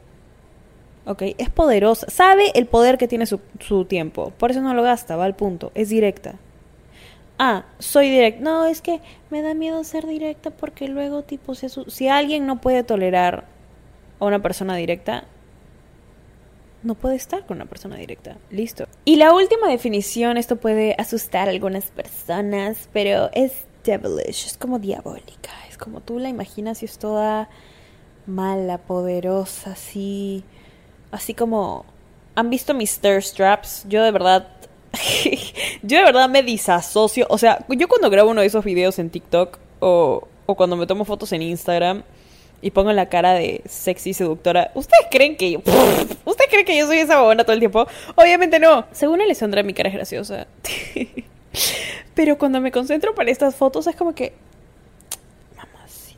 ¿Ok? 1.05 1.21
Es 1.37 1.49
poderosa. 1.49 2.09
Sabe 2.09 2.51
el 2.55 2.65
poder 2.65 2.97
que 2.97 3.07
tiene 3.07 3.25
su, 3.25 3.39
su 3.59 3.85
tiempo. 3.85 4.31
Por 4.37 4.51
eso 4.51 4.61
no 4.61 4.73
lo 4.73 4.83
gasta, 4.83 5.15
va 5.15 5.25
al 5.25 5.35
punto. 5.35 5.71
Es 5.75 5.89
directa. 5.89 6.35
Ah, 7.37 7.65
soy 7.79 8.09
directa. 8.09 8.41
No, 8.41 8.65
es 8.65 8.81
que 8.81 9.01
me 9.29 9.41
da 9.41 9.53
miedo 9.53 9.83
ser 9.83 10.07
directa 10.07 10.51
porque 10.51 10.87
luego, 10.87 11.23
tipo, 11.23 11.53
si, 11.53 11.67
si 11.87 12.07
alguien 12.07 12.47
no 12.47 12.61
puede 12.61 12.83
tolerar 12.83 13.45
a 14.19 14.25
una 14.25 14.41
persona 14.41 14.75
directa, 14.75 15.25
no 16.85 16.95
puede 16.95 17.15
estar 17.15 17.45
con 17.45 17.57
una 17.57 17.65
persona 17.65 17.97
directa. 17.97 18.37
Listo. 18.51 18.87
Y 19.03 19.17
la 19.17 19.33
última 19.33 19.67
definición, 19.67 20.37
esto 20.37 20.55
puede 20.57 20.95
asustar 20.97 21.47
a 21.47 21.51
algunas 21.51 21.85
personas, 21.87 22.89
pero 22.93 23.29
es 23.33 23.65
devilish, 23.83 24.45
es 24.45 24.57
como 24.57 24.79
diabólica. 24.79 25.51
Es 25.69 25.77
como 25.77 26.01
tú 26.01 26.19
la 26.19 26.29
imaginas 26.29 26.81
y 26.83 26.85
es 26.85 26.97
toda 26.97 27.49
mala, 28.27 28.77
poderosa, 28.77 29.71
así. 29.71 30.43
Así 31.11 31.33
como. 31.33 31.85
¿Han 32.35 32.49
visto 32.49 32.73
mis 32.73 32.99
thirst 32.99 33.33
straps? 33.33 33.85
Yo 33.87 34.03
de 34.03 34.11
verdad. 34.11 34.47
yo 35.83 35.97
de 35.97 36.03
verdad 36.03 36.29
me 36.29 36.43
disasocio. 36.43 37.25
O 37.29 37.37
sea, 37.37 37.65
yo 37.69 37.87
cuando 37.87 38.09
grabo 38.09 38.31
uno 38.31 38.41
de 38.41 38.47
esos 38.47 38.63
videos 38.63 38.99
en 38.99 39.09
TikTok 39.09 39.57
o, 39.79 40.27
o 40.45 40.55
cuando 40.55 40.75
me 40.75 40.87
tomo 40.87 41.05
fotos 41.05 41.31
en 41.31 41.41
Instagram 41.41 42.03
y 42.61 42.71
pongo 42.71 42.91
la 42.93 43.09
cara 43.09 43.33
de 43.33 43.61
sexy 43.65 44.13
seductora, 44.13 44.71
¿ustedes 44.73 45.05
creen 45.11 45.37
que 45.37 45.51
yo. 45.51 45.59
¿Ustedes 46.25 46.49
creen 46.49 46.65
que 46.65 46.77
yo 46.77 46.87
soy 46.87 46.97
esa 46.97 47.17
babona 47.17 47.43
todo 47.43 47.53
el 47.53 47.59
tiempo? 47.59 47.87
Obviamente 48.15 48.59
no. 48.59 48.85
Según 48.91 49.21
Alessandra, 49.21 49.63
mi 49.63 49.73
cara 49.73 49.89
es 49.89 49.95
graciosa. 49.95 50.47
Pero 52.15 52.37
cuando 52.37 52.61
me 52.61 52.71
concentro 52.71 53.13
para 53.13 53.29
estas 53.29 53.55
fotos 53.55 53.87
es 53.87 53.95
como 53.95 54.15
que. 54.15 54.33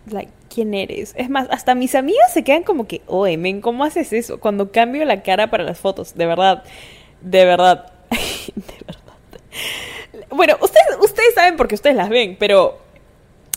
Like, 0.09 0.31
¿quién 0.53 0.73
eres? 0.73 1.13
Es 1.17 1.29
más, 1.29 1.47
hasta 1.51 1.75
mis 1.75 1.95
amigas 1.95 2.33
se 2.33 2.43
quedan 2.43 2.63
como 2.63 2.87
que, 2.87 3.01
oye, 3.07 3.37
men, 3.37 3.61
¿cómo 3.61 3.83
haces 3.83 4.13
eso? 4.13 4.39
Cuando 4.39 4.71
cambio 4.71 5.05
la 5.05 5.23
cara 5.23 5.49
para 5.49 5.63
las 5.63 5.79
fotos, 5.79 6.15
de 6.15 6.25
verdad, 6.25 6.63
de 7.21 7.45
verdad, 7.45 7.91
de 8.55 8.85
verdad. 8.85 9.03
Bueno, 10.29 10.55
ustedes, 10.61 10.87
ustedes 11.01 11.33
saben 11.33 11.57
porque 11.57 11.75
ustedes 11.75 11.95
las 11.95 12.09
ven, 12.09 12.35
pero... 12.39 12.79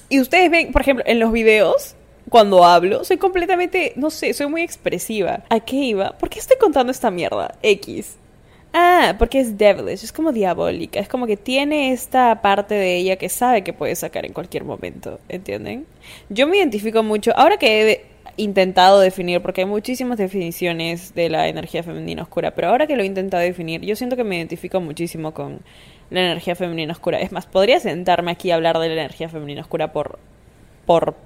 Y 0.09 0.21
ustedes 0.21 0.50
ven, 0.50 0.73
por 0.73 0.83
ejemplo, 0.83 1.04
en 1.07 1.21
los 1.21 1.30
videos, 1.30 1.95
cuando 2.28 2.64
hablo, 2.64 3.04
soy 3.04 3.16
completamente, 3.16 3.92
no 3.97 4.11
sé, 4.11 4.33
soy 4.35 4.47
muy 4.49 4.62
expresiva. 4.62 5.45
¿A 5.49 5.61
qué 5.61 5.76
iba? 5.76 6.16
¿Por 6.19 6.28
qué 6.30 6.38
estoy 6.38 6.57
contando 6.59 6.90
esta 6.90 7.11
mierda? 7.11 7.54
X. 7.62 8.16
Ah, 8.73 9.17
porque 9.19 9.41
es 9.41 9.59
devilish, 9.59 10.05
es 10.05 10.12
como 10.12 10.31
diabólica, 10.31 11.00
es 11.00 11.09
como 11.09 11.27
que 11.27 11.37
tiene 11.37 11.93
esta 11.93 12.41
parte 12.41 12.75
de 12.75 12.97
ella 12.97 13.17
que 13.17 13.29
sabe 13.29 13.65
que 13.65 13.73
puede 13.73 13.97
sacar 13.97 14.25
en 14.25 14.33
cualquier 14.33 14.65
momento, 14.65 15.19
¿entienden? 15.29 15.87
Yo 16.29 16.47
me 16.47 16.59
identifico 16.59 17.03
mucho, 17.03 17.33
ahora 17.37 17.57
que 17.57 17.91
he 17.91 18.11
intentado 18.37 19.00
definir, 19.00 19.43
porque 19.43 19.62
hay 19.62 19.67
muchísimas 19.67 20.19
definiciones 20.19 21.15
de 21.15 21.29
la 21.31 21.49
energía 21.49 21.83
femenina 21.83 22.23
oscura, 22.23 22.53
pero 22.53 22.69
ahora 22.69 22.87
que 22.87 22.95
lo 22.95 23.03
he 23.03 23.07
intentado 23.07 23.43
definir, 23.43 23.81
yo 23.81 23.97
siento 23.97 24.17
que 24.17 24.23
me 24.25 24.37
identifico 24.37 24.81
muchísimo 24.81 25.35
con 25.35 25.61
la 26.11 26.21
energía 26.21 26.55
femenina 26.55 26.93
oscura. 26.93 27.21
Es 27.21 27.33
más, 27.33 27.47
podría 27.47 27.81
sentarme 27.81 28.31
aquí 28.31 28.50
a 28.50 28.55
hablar 28.55 28.79
de 28.79 28.89
la 28.89 28.95
energía 28.95 29.29
femenina 29.29 29.62
oscura 29.62 29.93
por, 29.93 30.19
por, 30.87 31.17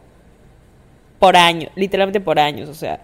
por 1.18 1.36
años, 1.36 1.70
literalmente 1.76 2.20
por 2.20 2.38
años, 2.38 2.70
o 2.70 2.74
sea, 2.74 3.00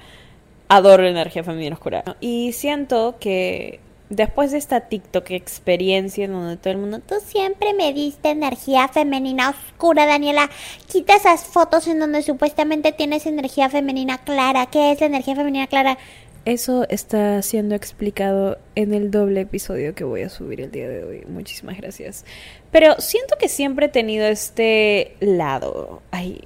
adoro 0.69 1.03
la 1.03 1.11
energía 1.11 1.45
femenina 1.45 1.75
oscura. 1.75 2.05
Y 2.21 2.53
siento 2.53 3.17
que 3.21 3.81
después 4.11 4.51
de 4.51 4.59
esta 4.59 4.81
TikTok 4.83 5.31
experiencia 5.31 6.27
en 6.27 6.33
donde 6.33 6.57
todo 6.57 6.73
el 6.73 6.79
mundo, 6.79 7.01
Tú 7.01 7.15
siempre 7.25 7.73
me 7.73 7.93
diste 7.95 8.31
energía 8.31 8.89
femenina 8.89 9.51
oscura, 9.51 10.05
Daniela. 10.05 10.51
Quita 10.87 11.17
esas 11.17 11.45
fotos 11.45 11.87
en 11.87 12.01
donde 12.01 12.23
supuestamente 12.23 12.93
tienes 12.93 13.25
energía 13.25 13.71
femenina 13.71 14.19
clara. 14.19 14.67
¿Qué 14.67 14.93
es 14.93 15.01
energía 15.01 15.37
femenina 15.37 15.67
clara? 15.67 15.97
Eso 16.45 16.87
está 16.89 17.43
siendo 17.43 17.75
explicado 17.75 18.59
en 18.75 18.95
el 18.95 19.11
doble 19.11 19.43
episodio 19.43 19.95
que 19.95 20.05
voy 20.05 20.23
a 20.23 20.31
subir 20.31 20.61
el 20.61 20.71
día 20.71 20.89
de 20.89 21.05
hoy. 21.05 21.25
Muchísimas 21.29 21.77
gracias. 21.77 22.25
Pero 22.71 22.97
siento 22.99 23.37
que 23.39 23.49
siempre 23.49 23.87
he 23.87 23.91
tenido 23.91 24.27
este 24.27 25.17
lado, 25.21 26.03
ay, 26.11 26.45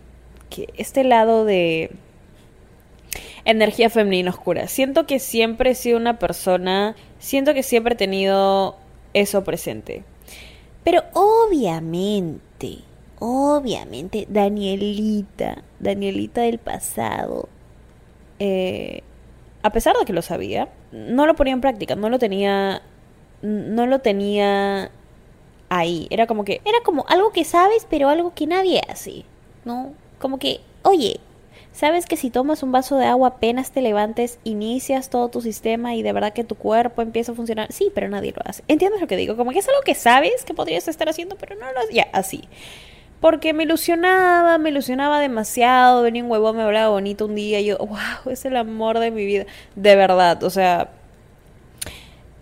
que 0.50 0.68
este 0.76 1.04
lado 1.04 1.44
de 1.44 1.90
energía 3.44 3.90
femenina 3.90 4.30
oscura. 4.30 4.68
Siento 4.68 5.06
que 5.06 5.18
siempre 5.18 5.70
he 5.70 5.74
sido 5.74 5.98
una 5.98 6.18
persona, 6.18 6.96
siento 7.18 7.54
que 7.54 7.62
siempre 7.62 7.94
he 7.94 7.96
tenido 7.96 8.76
eso 9.12 9.44
presente. 9.44 10.04
Pero 10.82 11.02
obviamente, 11.12 12.78
obviamente, 13.18 14.26
Danielita, 14.28 15.62
Danielita 15.78 16.42
del 16.42 16.58
pasado, 16.58 17.48
eh, 18.38 19.02
a 19.62 19.70
pesar 19.70 19.96
de 19.96 20.04
que 20.04 20.12
lo 20.12 20.22
sabía, 20.22 20.68
no 20.92 21.26
lo 21.26 21.34
ponía 21.34 21.54
en 21.54 21.62
práctica, 21.62 21.96
no 21.96 22.10
lo 22.10 22.18
tenía, 22.18 22.82
no 23.40 23.86
lo 23.86 24.00
tenía 24.00 24.90
ahí. 25.70 26.06
Era 26.10 26.26
como 26.26 26.44
que, 26.44 26.60
era 26.64 26.80
como 26.84 27.06
algo 27.08 27.32
que 27.32 27.44
sabes, 27.44 27.86
pero 27.88 28.10
algo 28.10 28.34
que 28.34 28.46
nadie 28.46 28.82
hace, 28.88 29.24
¿no? 29.64 29.94
Como 30.18 30.38
que, 30.38 30.60
oye, 30.82 31.18
sabes 31.74 32.06
que 32.06 32.16
si 32.16 32.30
tomas 32.30 32.62
un 32.62 32.72
vaso 32.72 32.96
de 32.96 33.04
agua 33.04 33.28
apenas 33.28 33.72
te 33.72 33.82
levantes, 33.82 34.38
inicias 34.44 35.10
todo 35.10 35.28
tu 35.28 35.42
sistema 35.42 35.94
y 35.94 36.02
de 36.02 36.12
verdad 36.12 36.32
que 36.32 36.44
tu 36.44 36.54
cuerpo 36.54 37.02
empieza 37.02 37.32
a 37.32 37.34
funcionar. 37.34 37.70
Sí, 37.72 37.90
pero 37.94 38.08
nadie 38.08 38.32
lo 38.32 38.40
hace. 38.44 38.62
¿Entiendes 38.68 39.00
lo 39.00 39.06
que 39.06 39.16
digo? 39.16 39.36
Como 39.36 39.50
que 39.50 39.58
es 39.58 39.68
algo 39.68 39.82
que 39.82 39.94
sabes 39.94 40.44
que 40.44 40.54
podrías 40.54 40.88
estar 40.88 41.08
haciendo, 41.08 41.36
pero 41.36 41.56
no 41.56 41.70
lo 41.72 41.80
haces. 41.80 41.94
Ya, 41.94 42.06
así. 42.12 42.44
Porque 43.20 43.52
me 43.52 43.64
ilusionaba, 43.64 44.56
me 44.58 44.70
ilusionaba 44.70 45.18
demasiado. 45.18 46.02
Venía 46.02 46.22
un 46.22 46.30
huevón, 46.30 46.56
me 46.56 46.62
hablaba 46.62 46.88
bonito 46.88 47.26
un 47.26 47.34
día 47.34 47.60
y 47.60 47.66
yo, 47.66 47.78
wow, 47.78 48.30
es 48.30 48.44
el 48.44 48.56
amor 48.56 49.00
de 49.00 49.10
mi 49.10 49.26
vida. 49.26 49.44
De 49.74 49.96
verdad, 49.96 50.42
o 50.44 50.50
sea, 50.50 50.90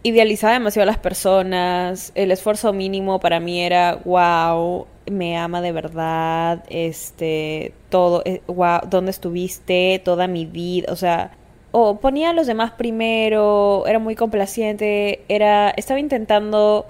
idealizaba 0.03 0.53
demasiado 0.53 0.83
a 0.83 0.93
las 0.93 0.99
personas. 0.99 2.13
El 2.15 2.33
esfuerzo 2.33 2.73
mínimo 2.73 3.19
para 3.19 3.41
mí 3.41 3.63
era, 3.63 4.01
wow, 4.05 4.87
me 5.11 5.37
ama 5.37 5.61
de 5.61 5.73
verdad. 5.73 6.65
Este, 6.69 7.75
todo, 7.91 8.23
eh, 8.25 8.43
wow, 8.47 8.81
¿dónde 8.89 9.11
estuviste? 9.11 10.01
Toda 10.05 10.27
mi 10.27 10.47
vida, 10.47 10.93
o 10.93 10.97
sea. 10.97 11.33
O 11.73 12.01
ponía 12.01 12.31
a 12.31 12.33
los 12.35 12.47
demás 12.47 12.73
primero, 12.73 13.87
era 13.87 13.99
muy 13.99 14.15
complaciente, 14.15 15.25
era, 15.29 15.71
estaba 15.71 16.01
intentando 16.01 16.85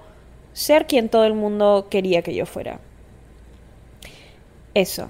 ser 0.53 0.87
quien 0.87 1.09
todo 1.09 1.25
el 1.25 1.35
mundo 1.35 1.87
quería 1.89 2.23
que 2.23 2.35
yo 2.35 2.47
fuera. 2.47 2.81
Eso. 4.75 5.09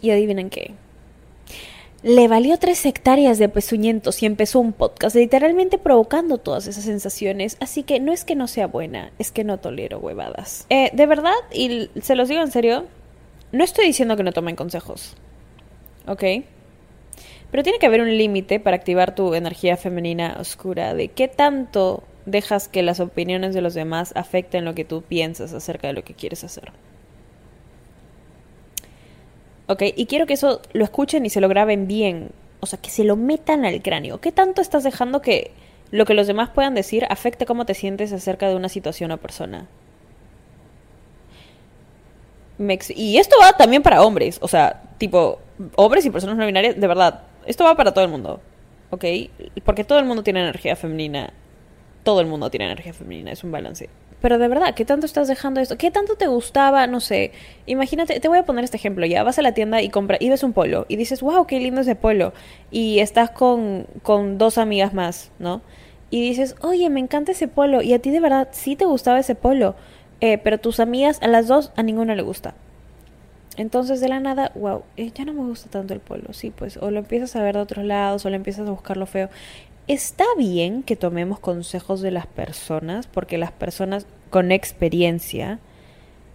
Y 0.00 0.10
adivinen 0.10 0.50
qué. 0.50 0.74
Le 2.02 2.28
valió 2.28 2.56
tres 2.58 2.86
hectáreas 2.86 3.38
de 3.38 3.50
pezuñentos 3.50 4.22
y 4.22 4.26
empezó 4.26 4.58
un 4.58 4.72
podcast 4.72 5.16
literalmente 5.16 5.76
provocando 5.76 6.38
todas 6.38 6.66
esas 6.66 6.84
sensaciones. 6.84 7.58
Así 7.60 7.82
que 7.82 8.00
no 8.00 8.12
es 8.12 8.24
que 8.24 8.34
no 8.34 8.48
sea 8.48 8.66
buena, 8.66 9.12
es 9.18 9.30
que 9.30 9.44
no 9.44 9.58
tolero 9.58 9.98
huevadas. 9.98 10.64
Eh, 10.70 10.90
de 10.94 11.06
verdad, 11.06 11.34
y 11.52 11.90
se 12.00 12.16
los 12.16 12.28
digo 12.28 12.40
en 12.40 12.50
serio, 12.50 12.86
no 13.52 13.64
estoy 13.64 13.84
diciendo 13.84 14.16
que 14.16 14.22
no 14.22 14.32
tomen 14.32 14.56
consejos. 14.56 15.14
¿Ok? 16.06 16.24
Pero 17.50 17.62
tiene 17.62 17.78
que 17.78 17.86
haber 17.86 18.00
un 18.00 18.16
límite 18.16 18.60
para 18.60 18.76
activar 18.76 19.14
tu 19.14 19.34
energía 19.34 19.76
femenina 19.76 20.38
oscura. 20.40 20.94
De 20.94 21.08
qué 21.08 21.28
tanto 21.28 22.02
dejas 22.24 22.68
que 22.68 22.82
las 22.82 23.00
opiniones 23.00 23.54
de 23.54 23.60
los 23.60 23.74
demás 23.74 24.12
afecten 24.16 24.64
lo 24.64 24.74
que 24.74 24.86
tú 24.86 25.02
piensas 25.02 25.52
acerca 25.52 25.88
de 25.88 25.92
lo 25.92 26.04
que 26.04 26.14
quieres 26.14 26.44
hacer. 26.44 26.72
¿Ok? 29.70 29.82
Y 29.94 30.06
quiero 30.06 30.26
que 30.26 30.34
eso 30.34 30.60
lo 30.72 30.82
escuchen 30.82 31.24
y 31.24 31.30
se 31.30 31.40
lo 31.40 31.48
graben 31.48 31.86
bien. 31.86 32.32
O 32.58 32.66
sea, 32.66 32.80
que 32.80 32.90
se 32.90 33.04
lo 33.04 33.14
metan 33.14 33.64
al 33.64 33.80
cráneo. 33.82 34.20
¿Qué 34.20 34.32
tanto 34.32 34.60
estás 34.60 34.82
dejando 34.82 35.22
que 35.22 35.52
lo 35.92 36.04
que 36.04 36.14
los 36.14 36.26
demás 36.26 36.50
puedan 36.50 36.74
decir 36.74 37.06
afecte 37.08 37.46
cómo 37.46 37.64
te 37.64 37.74
sientes 37.74 38.12
acerca 38.12 38.48
de 38.48 38.56
una 38.56 38.68
situación 38.68 39.12
o 39.12 39.18
persona? 39.18 39.68
Y 42.96 43.18
esto 43.18 43.36
va 43.40 43.52
también 43.52 43.84
para 43.84 44.02
hombres. 44.02 44.38
O 44.42 44.48
sea, 44.48 44.82
tipo, 44.98 45.38
hombres 45.76 46.04
y 46.04 46.10
personas 46.10 46.36
no 46.36 46.46
binarias, 46.46 46.78
de 46.78 46.86
verdad. 46.88 47.22
Esto 47.46 47.62
va 47.62 47.76
para 47.76 47.94
todo 47.94 48.04
el 48.04 48.10
mundo. 48.10 48.40
¿Ok? 48.90 49.04
Porque 49.64 49.84
todo 49.84 50.00
el 50.00 50.04
mundo 50.04 50.24
tiene 50.24 50.40
energía 50.40 50.74
femenina. 50.74 51.32
Todo 52.02 52.20
el 52.20 52.26
mundo 52.26 52.50
tiene 52.50 52.66
energía 52.66 52.92
femenina. 52.92 53.32
Es 53.32 53.44
un 53.44 53.52
balance. 53.52 53.88
Pero 54.20 54.38
de 54.38 54.48
verdad, 54.48 54.74
¿qué 54.74 54.84
tanto 54.84 55.06
estás 55.06 55.28
dejando 55.28 55.60
esto? 55.60 55.78
¿Qué 55.78 55.90
tanto 55.90 56.14
te 56.16 56.26
gustaba? 56.26 56.86
No 56.86 57.00
sé. 57.00 57.32
Imagínate, 57.66 58.20
te 58.20 58.28
voy 58.28 58.38
a 58.38 58.44
poner 58.44 58.64
este 58.64 58.76
ejemplo 58.76 59.06
ya. 59.06 59.22
Vas 59.22 59.38
a 59.38 59.42
la 59.42 59.54
tienda 59.54 59.80
y 59.80 59.88
compras, 59.88 60.20
y 60.20 60.28
ves 60.28 60.42
un 60.42 60.52
polo. 60.52 60.84
Y 60.88 60.96
dices, 60.96 61.22
wow, 61.22 61.46
qué 61.46 61.58
lindo 61.58 61.80
ese 61.80 61.96
polo. 61.96 62.32
Y 62.70 62.98
estás 62.98 63.30
con, 63.30 63.86
con 64.02 64.36
dos 64.36 64.58
amigas 64.58 64.92
más, 64.92 65.30
¿no? 65.38 65.62
Y 66.10 66.20
dices, 66.22 66.56
oye, 66.60 66.90
me 66.90 67.00
encanta 67.00 67.32
ese 67.32 67.48
polo. 67.48 67.80
Y 67.80 67.94
a 67.94 67.98
ti 67.98 68.10
de 68.10 68.20
verdad 68.20 68.48
sí 68.52 68.76
te 68.76 68.84
gustaba 68.84 69.18
ese 69.18 69.34
polo. 69.34 69.74
Eh, 70.20 70.36
pero 70.36 70.58
tus 70.58 70.80
amigas, 70.80 71.18
a 71.22 71.28
las 71.28 71.48
dos, 71.48 71.72
a 71.76 71.82
ninguna 71.82 72.14
le 72.14 72.22
gusta. 72.22 72.54
Entonces 73.56 74.00
de 74.00 74.08
la 74.08 74.20
nada, 74.20 74.52
wow, 74.54 74.84
eh, 74.96 75.10
ya 75.14 75.24
no 75.24 75.32
me 75.32 75.42
gusta 75.42 75.68
tanto 75.70 75.94
el 75.94 76.00
polo. 76.00 76.32
Sí, 76.32 76.50
pues, 76.50 76.76
o 76.76 76.90
lo 76.90 76.98
empiezas 76.98 77.36
a 77.36 77.42
ver 77.42 77.56
de 77.56 77.60
otros 77.62 77.84
lados, 77.84 78.24
o 78.24 78.30
lo 78.30 78.36
empiezas 78.36 78.68
a 78.68 78.70
buscar 78.70 78.96
lo 78.96 79.06
feo. 79.06 79.28
Está 79.90 80.24
bien 80.38 80.84
que 80.84 80.94
tomemos 80.94 81.40
consejos 81.40 82.00
de 82.00 82.12
las 82.12 82.28
personas, 82.28 83.08
porque 83.08 83.38
las 83.38 83.50
personas 83.50 84.06
con 84.30 84.52
experiencia, 84.52 85.58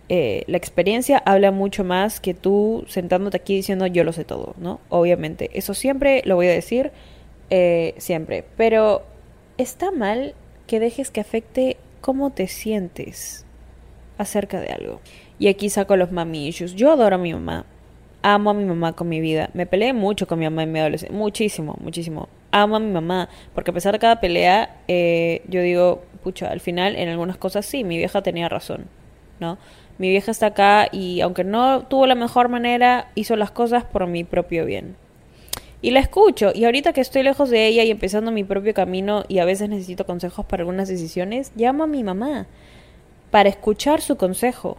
eh, 0.09 0.43
la 0.47 0.57
experiencia 0.57 1.19
habla 1.19 1.51
mucho 1.51 1.85
más 1.85 2.19
que 2.19 2.33
tú 2.33 2.83
sentándote 2.89 3.37
aquí 3.37 3.55
diciendo 3.55 3.87
yo 3.87 4.03
lo 4.03 4.11
sé 4.11 4.25
todo, 4.25 4.55
¿no? 4.57 4.81
Obviamente, 4.89 5.51
eso 5.53 5.73
siempre 5.73 6.21
lo 6.25 6.35
voy 6.35 6.47
a 6.47 6.51
decir, 6.51 6.91
eh, 7.49 7.93
siempre. 7.97 8.43
Pero 8.57 9.03
está 9.57 9.89
mal 9.89 10.35
que 10.67 10.81
dejes 10.81 11.09
que 11.09 11.21
afecte 11.21 11.77
cómo 12.01 12.31
te 12.31 12.49
sientes 12.49 13.45
acerca 14.17 14.59
de 14.59 14.73
algo. 14.73 14.99
Y 15.39 15.47
aquí 15.47 15.69
saco 15.69 15.95
los 15.95 16.11
mami 16.11 16.49
issues. 16.49 16.75
Yo 16.75 16.91
adoro 16.91 17.15
a 17.15 17.19
mi 17.19 17.31
mamá. 17.31 17.65
Amo 18.21 18.49
a 18.49 18.53
mi 18.53 18.65
mamá 18.65 18.91
con 18.91 19.07
mi 19.07 19.21
vida. 19.21 19.49
Me 19.53 19.65
peleé 19.65 19.93
mucho 19.93 20.27
con 20.27 20.39
mi 20.39 20.45
mamá 20.45 20.63
en 20.63 20.73
mi 20.73 20.79
adolescencia. 20.79 21.17
Muchísimo, 21.17 21.77
muchísimo. 21.79 22.27
Amo 22.57 22.77
a 22.77 22.79
mi 22.79 22.91
mamá. 22.91 23.27
Porque 23.53 23.71
a 23.71 23.73
pesar 23.73 23.93
de 23.93 23.99
cada 23.99 24.21
pelea, 24.21 24.77
eh, 24.87 25.41
yo 25.47 25.61
digo, 25.61 26.03
pucha, 26.23 26.49
al 26.49 26.61
final 26.61 26.95
en 26.95 27.09
algunas 27.09 27.37
cosas 27.37 27.65
sí, 27.65 27.83
mi 27.83 27.97
vieja 27.97 28.21
tenía 28.21 28.47
razón. 28.47 28.85
¿No? 29.39 29.57
Mi 29.97 30.09
vieja 30.09 30.31
está 30.31 30.47
acá 30.47 30.87
y 30.91 31.19
aunque 31.21 31.43
no 31.43 31.81
tuvo 31.87 32.07
la 32.07 32.15
mejor 32.15 32.47
manera, 32.47 33.09
hizo 33.15 33.35
las 33.35 33.51
cosas 33.51 33.83
por 33.83 34.07
mi 34.07 34.23
propio 34.23 34.65
bien. 34.65 34.95
Y 35.81 35.91
la 35.91 35.99
escucho. 35.99 36.51
Y 36.55 36.63
ahorita 36.63 36.93
que 36.93 37.01
estoy 37.01 37.23
lejos 37.23 37.49
de 37.49 37.67
ella 37.67 37.83
y 37.83 37.91
empezando 37.91 38.31
mi 38.31 38.45
propio 38.45 38.73
camino 38.73 39.25
y 39.27 39.39
a 39.39 39.45
veces 39.45 39.67
necesito 39.67 40.05
consejos 40.05 40.45
para 40.45 40.61
algunas 40.61 40.87
decisiones, 40.87 41.51
llamo 41.57 41.83
a 41.83 41.87
mi 41.87 42.03
mamá 42.03 42.47
para 43.31 43.49
escuchar 43.49 43.99
su 43.99 44.15
consejo 44.15 44.77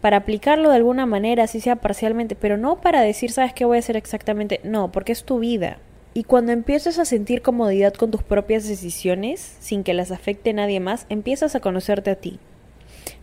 para 0.00 0.18
aplicarlo 0.18 0.70
de 0.70 0.76
alguna 0.76 1.06
manera, 1.06 1.44
así 1.44 1.60
sea 1.60 1.76
parcialmente, 1.76 2.34
pero 2.34 2.56
no 2.56 2.80
para 2.80 3.02
decir, 3.02 3.30
¿sabes 3.30 3.52
qué 3.52 3.64
voy 3.64 3.76
a 3.76 3.80
hacer 3.80 3.96
exactamente? 3.96 4.60
No, 4.64 4.90
porque 4.90 5.12
es 5.12 5.24
tu 5.24 5.38
vida. 5.38 5.78
Y 6.12 6.24
cuando 6.24 6.52
empiezas 6.52 6.98
a 6.98 7.04
sentir 7.04 7.40
comodidad 7.40 7.94
con 7.94 8.10
tus 8.10 8.22
propias 8.22 8.66
decisiones, 8.66 9.56
sin 9.60 9.84
que 9.84 9.94
las 9.94 10.10
afecte 10.10 10.52
nadie 10.52 10.80
más, 10.80 11.06
empiezas 11.08 11.54
a 11.54 11.60
conocerte 11.60 12.10
a 12.10 12.16
ti. 12.16 12.40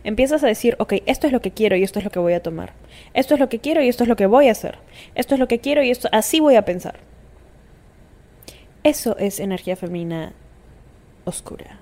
Empiezas 0.04 0.42
a 0.42 0.46
decir, 0.46 0.76
ok, 0.78 0.94
esto 1.06 1.26
es 1.26 1.32
lo 1.32 1.40
que 1.40 1.50
quiero 1.50 1.76
y 1.76 1.82
esto 1.82 1.98
es 1.98 2.04
lo 2.04 2.10
que 2.10 2.18
voy 2.18 2.32
a 2.32 2.42
tomar. 2.42 2.72
Esto 3.12 3.34
es 3.34 3.40
lo 3.40 3.48
que 3.48 3.58
quiero 3.58 3.82
y 3.82 3.88
esto 3.88 4.04
es 4.04 4.08
lo 4.08 4.16
que 4.16 4.26
voy 4.26 4.48
a 4.48 4.52
hacer. 4.52 4.78
Esto 5.14 5.34
es 5.34 5.40
lo 5.40 5.48
que 5.48 5.58
quiero 5.58 5.82
y 5.82 5.90
esto 5.90 6.08
así 6.12 6.40
voy 6.40 6.56
a 6.56 6.64
pensar. 6.64 7.00
Eso 8.84 9.18
es 9.18 9.38
energía 9.38 9.76
femenina 9.76 10.32
oscura. 11.24 11.78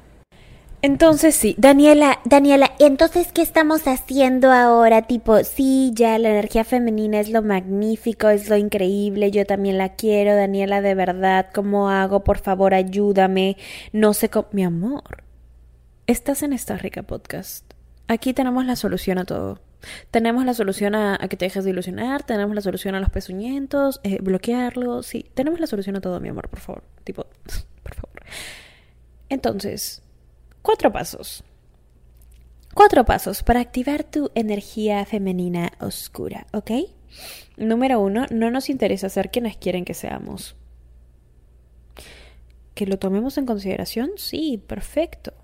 Entonces 0.82 1.34
sí, 1.34 1.56
Daniela, 1.58 2.20
Daniela, 2.24 2.72
entonces 2.78 3.32
¿qué 3.32 3.42
estamos 3.42 3.86
haciendo 3.88 4.52
ahora? 4.52 5.02
Tipo, 5.02 5.42
sí, 5.42 5.90
ya 5.94 6.18
la 6.18 6.28
energía 6.28 6.64
femenina 6.64 7.18
es 7.18 7.30
lo 7.30 7.42
magnífico, 7.42 8.28
es 8.28 8.48
lo 8.48 8.56
increíble, 8.56 9.30
yo 9.30 9.46
también 9.46 9.78
la 9.78 9.96
quiero, 9.96 10.36
Daniela, 10.36 10.82
de 10.82 10.94
verdad, 10.94 11.48
¿cómo 11.54 11.88
hago? 11.88 12.24
Por 12.24 12.38
favor, 12.38 12.74
ayúdame. 12.74 13.56
No 13.92 14.12
sé 14.12 14.28
cómo... 14.28 14.48
Mi 14.52 14.64
amor, 14.64 15.24
estás 16.06 16.42
en 16.42 16.52
esta 16.52 16.76
rica 16.76 17.02
podcast. 17.02 17.64
Aquí 18.06 18.34
tenemos 18.34 18.64
la 18.66 18.76
solución 18.76 19.18
a 19.18 19.24
todo. 19.24 19.60
Tenemos 20.10 20.44
la 20.44 20.54
solución 20.54 20.94
a, 20.94 21.18
que 21.28 21.36
te 21.36 21.46
dejes 21.46 21.64
de 21.64 21.70
ilusionar, 21.70 22.22
tenemos 22.22 22.54
la 22.54 22.60
solución 22.60 22.94
a 22.94 23.00
los 23.00 23.10
pezuñentos, 23.10 24.00
eh, 24.04 24.18
bloquearlo, 24.20 25.02
sí, 25.02 25.26
tenemos 25.34 25.58
la 25.58 25.66
solución 25.66 25.96
a 25.96 26.00
todo, 26.00 26.20
mi 26.20 26.28
amor, 26.28 26.48
por 26.48 26.60
favor. 26.60 26.84
Tipo, 27.04 27.26
por 27.82 27.94
favor. 27.94 28.22
Entonces, 29.28 30.02
cuatro 30.66 30.90
pasos. 30.90 31.44
Cuatro 32.74 33.04
pasos 33.04 33.44
para 33.44 33.60
activar 33.60 34.02
tu 34.02 34.32
energía 34.34 35.04
femenina 35.04 35.70
oscura, 35.78 36.48
¿ok? 36.52 36.72
Número 37.56 38.00
uno, 38.00 38.26
no 38.32 38.50
nos 38.50 38.68
interesa 38.68 39.08
ser 39.08 39.30
quienes 39.30 39.56
quieren 39.56 39.84
que 39.84 39.94
seamos. 39.94 40.56
¿Que 42.74 42.84
lo 42.84 42.98
tomemos 42.98 43.38
en 43.38 43.46
consideración? 43.46 44.10
Sí, 44.16 44.60
perfecto. 44.66 45.34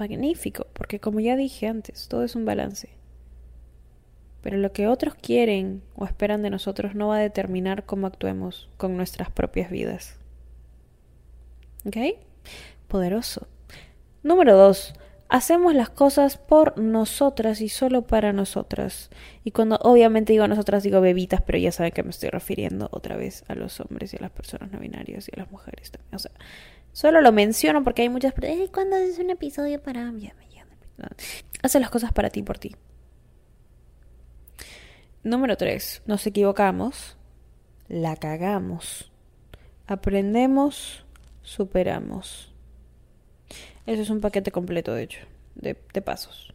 Magnífico, 0.00 0.66
porque 0.72 0.98
como 0.98 1.20
ya 1.20 1.36
dije 1.36 1.68
antes, 1.68 2.08
todo 2.08 2.24
es 2.24 2.34
un 2.34 2.44
balance. 2.44 2.88
Pero 4.42 4.56
lo 4.56 4.72
que 4.72 4.88
otros 4.88 5.14
quieren 5.14 5.84
o 5.94 6.06
esperan 6.06 6.42
de 6.42 6.50
nosotros 6.50 6.96
no 6.96 7.06
va 7.06 7.18
a 7.18 7.20
determinar 7.20 7.86
cómo 7.86 8.08
actuemos 8.08 8.68
con 8.78 8.96
nuestras 8.96 9.30
propias 9.30 9.70
vidas. 9.70 10.16
¿Ok? 11.84 12.18
Poderoso. 12.88 13.46
Número 14.26 14.56
dos, 14.56 14.92
hacemos 15.28 15.72
las 15.72 15.88
cosas 15.88 16.36
por 16.36 16.78
nosotras 16.78 17.60
y 17.60 17.68
solo 17.68 18.02
para 18.08 18.32
nosotras. 18.32 19.08
Y 19.44 19.52
cuando 19.52 19.76
obviamente 19.82 20.32
digo 20.32 20.48
nosotras 20.48 20.82
digo 20.82 21.00
bebitas, 21.00 21.42
pero 21.42 21.58
ya 21.58 21.70
saben 21.70 21.92
que 21.92 22.02
me 22.02 22.10
estoy 22.10 22.30
refiriendo 22.30 22.88
otra 22.90 23.16
vez 23.16 23.44
a 23.46 23.54
los 23.54 23.78
hombres 23.78 24.12
y 24.12 24.16
a 24.16 24.20
las 24.22 24.32
personas 24.32 24.72
no 24.72 24.80
binarias 24.80 25.28
y 25.28 25.30
a 25.36 25.42
las 25.42 25.50
mujeres 25.52 25.92
también. 25.92 26.12
O 26.14 26.18
sea, 26.18 26.32
solo 26.92 27.20
lo 27.20 27.30
menciono 27.30 27.84
porque 27.84 28.02
hay 28.02 28.08
muchas... 28.08 28.34
"Ay, 28.42 28.68
¿Cuándo 28.74 28.96
es 28.96 29.16
un 29.20 29.30
episodio 29.30 29.80
para...? 29.80 30.10
Me- 30.10 30.32
Hace 31.62 31.78
las 31.78 31.90
cosas 31.90 32.12
para 32.12 32.30
ti, 32.30 32.42
por 32.42 32.58
ti. 32.58 32.74
Número 35.22 35.56
3. 35.56 36.02
Nos 36.06 36.26
equivocamos, 36.26 37.16
la 37.88 38.16
cagamos, 38.16 39.12
aprendemos, 39.86 41.04
superamos. 41.42 42.52
Eso 43.86 44.02
es 44.02 44.10
un 44.10 44.20
paquete 44.20 44.50
completo, 44.50 44.94
de 44.94 45.04
hecho, 45.04 45.20
de, 45.54 45.76
de 45.92 46.02
pasos. 46.02 46.52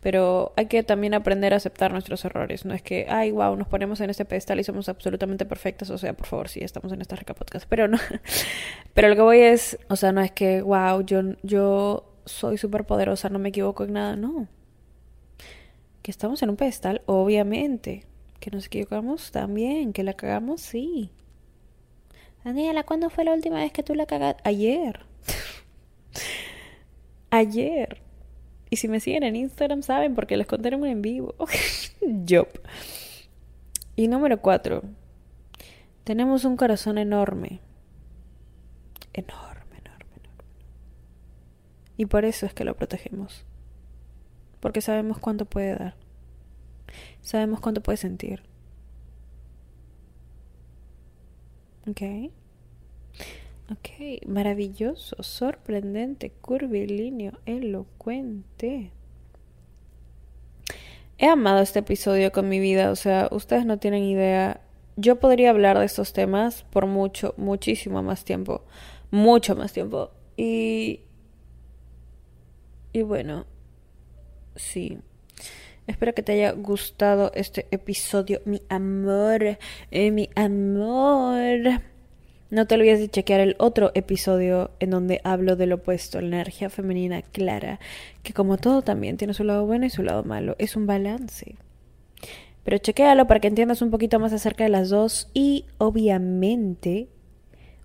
Pero 0.00 0.54
hay 0.56 0.66
que 0.66 0.82
también 0.82 1.12
aprender 1.12 1.52
a 1.52 1.56
aceptar 1.56 1.92
nuestros 1.92 2.24
errores. 2.24 2.64
No 2.64 2.72
es 2.72 2.80
que, 2.80 3.06
ay, 3.08 3.32
wow, 3.32 3.54
nos 3.56 3.68
ponemos 3.68 4.00
en 4.00 4.08
este 4.08 4.24
pedestal 4.24 4.58
y 4.58 4.64
somos 4.64 4.88
absolutamente 4.88 5.44
perfectas. 5.44 5.90
O 5.90 5.98
sea, 5.98 6.14
por 6.14 6.26
favor, 6.26 6.48
sí, 6.48 6.60
estamos 6.60 6.92
en 6.92 7.02
esta 7.02 7.16
rica 7.16 7.34
podcast. 7.34 7.66
Pero 7.68 7.86
no. 7.86 7.98
Pero 8.94 9.08
lo 9.08 9.14
que 9.14 9.20
voy 9.20 9.40
es, 9.40 9.78
o 9.88 9.96
sea, 9.96 10.12
no 10.12 10.22
es 10.22 10.32
que, 10.32 10.62
wow, 10.62 11.02
yo, 11.04 11.20
yo 11.42 12.14
soy 12.24 12.56
súper 12.56 12.86
poderosa, 12.86 13.28
no 13.28 13.38
me 13.38 13.50
equivoco 13.50 13.84
en 13.84 13.92
nada. 13.92 14.16
No. 14.16 14.48
Que 16.00 16.10
estamos 16.10 16.42
en 16.42 16.48
un 16.48 16.56
pedestal, 16.56 17.02
obviamente. 17.04 18.06
Que 18.40 18.50
nos 18.50 18.66
equivocamos 18.66 19.32
también. 19.32 19.92
Que 19.92 20.02
la 20.02 20.14
cagamos, 20.14 20.62
sí. 20.62 21.10
Daniela, 22.42 22.84
¿cuándo 22.84 23.10
fue 23.10 23.24
la 23.24 23.34
última 23.34 23.56
vez 23.56 23.70
que 23.70 23.82
tú 23.82 23.94
la 23.94 24.06
cagaste? 24.06 24.40
Ayer. 24.46 25.00
Ayer. 27.30 28.02
Y 28.70 28.76
si 28.76 28.88
me 28.88 29.00
siguen 29.00 29.24
en 29.24 29.36
Instagram 29.36 29.82
saben 29.82 30.14
porque 30.14 30.36
les 30.36 30.46
conté 30.46 30.68
en 30.68 31.02
vivo. 31.02 31.34
Yup. 32.24 32.48
Y 33.96 34.08
número 34.08 34.40
cuatro. 34.40 34.82
Tenemos 36.04 36.44
un 36.44 36.56
corazón 36.56 36.98
enorme. 36.98 37.60
Enorme, 39.12 39.76
enorme, 39.78 40.14
enorme. 40.16 40.54
Y 41.96 42.06
por 42.06 42.24
eso 42.24 42.46
es 42.46 42.54
que 42.54 42.64
lo 42.64 42.76
protegemos. 42.76 43.44
Porque 44.60 44.80
sabemos 44.80 45.18
cuánto 45.18 45.44
puede 45.44 45.74
dar. 45.74 45.94
Sabemos 47.22 47.60
cuánto 47.60 47.82
puede 47.82 47.96
sentir. 47.96 48.42
¿Ok? 51.88 52.30
Ok, 53.70 54.26
maravilloso, 54.26 55.22
sorprendente, 55.22 56.30
curvilíneo, 56.40 57.38
elocuente. 57.46 58.90
He 61.18 61.26
amado 61.28 61.60
este 61.60 61.78
episodio 61.78 62.32
con 62.32 62.48
mi 62.48 62.58
vida, 62.58 62.90
o 62.90 62.96
sea, 62.96 63.28
ustedes 63.30 63.66
no 63.66 63.78
tienen 63.78 64.02
idea. 64.02 64.60
Yo 64.96 65.20
podría 65.20 65.50
hablar 65.50 65.78
de 65.78 65.84
estos 65.84 66.12
temas 66.12 66.64
por 66.64 66.86
mucho, 66.86 67.32
muchísimo 67.36 68.02
más 68.02 68.24
tiempo. 68.24 68.64
Mucho 69.12 69.54
más 69.54 69.72
tiempo. 69.72 70.10
Y... 70.36 71.02
Y 72.92 73.02
bueno, 73.02 73.46
sí. 74.56 74.98
Espero 75.86 76.12
que 76.12 76.24
te 76.24 76.32
haya 76.32 76.52
gustado 76.52 77.30
este 77.34 77.68
episodio, 77.70 78.40
mi 78.44 78.62
amor, 78.68 79.58
eh, 79.92 80.10
mi 80.10 80.28
amor. 80.34 81.82
No 82.50 82.66
te 82.66 82.74
olvides 82.74 82.98
de 82.98 83.08
chequear 83.08 83.38
el 83.38 83.54
otro 83.58 83.92
episodio 83.94 84.72
en 84.80 84.90
donde 84.90 85.20
hablo 85.22 85.54
del 85.54 85.72
opuesto, 85.72 86.20
la 86.20 86.26
energía 86.26 86.68
femenina 86.68 87.22
clara, 87.22 87.78
que 88.24 88.32
como 88.32 88.58
todo 88.58 88.82
también 88.82 89.16
tiene 89.16 89.34
su 89.34 89.44
lado 89.44 89.66
bueno 89.66 89.86
y 89.86 89.90
su 89.90 90.02
lado 90.02 90.24
malo, 90.24 90.56
es 90.58 90.74
un 90.74 90.84
balance. 90.84 91.54
Pero 92.64 92.78
chequéalo 92.78 93.28
para 93.28 93.38
que 93.38 93.46
entiendas 93.46 93.82
un 93.82 93.92
poquito 93.92 94.18
más 94.18 94.32
acerca 94.32 94.64
de 94.64 94.70
las 94.70 94.90
dos 94.90 95.28
y 95.32 95.66
obviamente, 95.78 97.06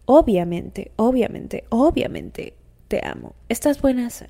obviamente, 0.06 0.91
obviamente, 0.95 1.65
obviamente, 1.69 2.56
te 2.88 3.06
amo. 3.06 3.36
Estás 3.49 3.80
buenas. 3.80 4.25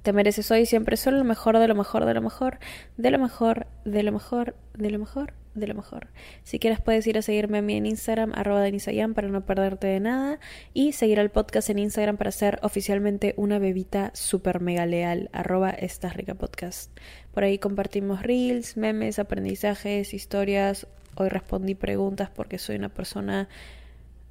Te 0.00 0.14
mereces 0.14 0.50
hoy 0.50 0.64
siempre 0.64 0.96
solo 0.96 1.18
lo 1.18 1.24
mejor, 1.24 1.58
de 1.58 1.68
lo 1.68 1.74
mejor, 1.74 2.06
de 2.06 2.14
lo 2.14 2.22
mejor, 2.22 2.58
de 2.96 3.10
lo 3.10 3.18
mejor, 3.18 3.66
de 3.84 4.02
lo 4.02 4.12
mejor, 4.12 4.56
de 4.78 4.90
lo 4.90 4.98
mejor. 4.98 5.41
Si 6.42 6.58
quieres 6.58 6.80
puedes 6.80 7.06
ir 7.06 7.18
a 7.18 7.22
seguirme 7.22 7.58
a 7.58 7.62
mí 7.62 7.76
en 7.76 7.86
Instagram, 7.86 8.32
arroba 8.34 8.62
denisayan, 8.62 9.14
para 9.14 9.28
no 9.28 9.44
perderte 9.44 9.86
de 9.86 10.00
nada. 10.00 10.40
Y 10.72 10.92
seguir 10.92 11.20
al 11.20 11.30
podcast 11.30 11.70
en 11.70 11.78
Instagram 11.78 12.16
para 12.16 12.30
ser 12.32 12.58
oficialmente 12.62 13.34
una 13.36 13.58
bebita 13.58 14.10
super 14.14 14.60
mega 14.60 14.86
leal, 14.86 15.28
arroba 15.32 15.70
esta 15.70 16.08
rica 16.08 16.34
podcast. 16.34 16.90
Por 17.34 17.44
ahí 17.44 17.58
compartimos 17.58 18.22
reels, 18.22 18.76
memes, 18.76 19.18
aprendizajes, 19.18 20.14
historias. 20.14 20.86
Hoy 21.14 21.28
respondí 21.28 21.74
preguntas 21.74 22.30
porque 22.30 22.58
soy 22.58 22.76
una 22.76 22.88
persona... 22.88 23.48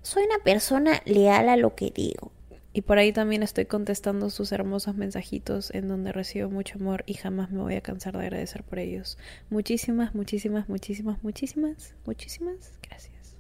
Soy 0.01 0.23
una 0.23 0.43
persona 0.43 1.01
leal 1.05 1.47
a 1.49 1.57
lo 1.57 1.75
que 1.75 1.91
digo. 1.93 2.31
Y 2.73 2.81
por 2.81 2.97
ahí 2.97 3.11
también 3.11 3.43
estoy 3.43 3.65
contestando 3.65 4.29
sus 4.29 4.51
hermosos 4.51 4.95
mensajitos 4.95 5.71
en 5.71 5.87
donde 5.87 6.11
recibo 6.11 6.49
mucho 6.49 6.77
amor 6.79 7.03
y 7.05 7.15
jamás 7.15 7.51
me 7.51 7.61
voy 7.61 7.75
a 7.75 7.81
cansar 7.81 8.13
de 8.17 8.23
agradecer 8.23 8.63
por 8.63 8.79
ellos. 8.79 9.17
Muchísimas, 9.49 10.15
muchísimas, 10.15 10.69
muchísimas, 10.69 11.21
muchísimas, 11.23 11.93
muchísimas 12.05 12.71
gracias. 12.87 13.35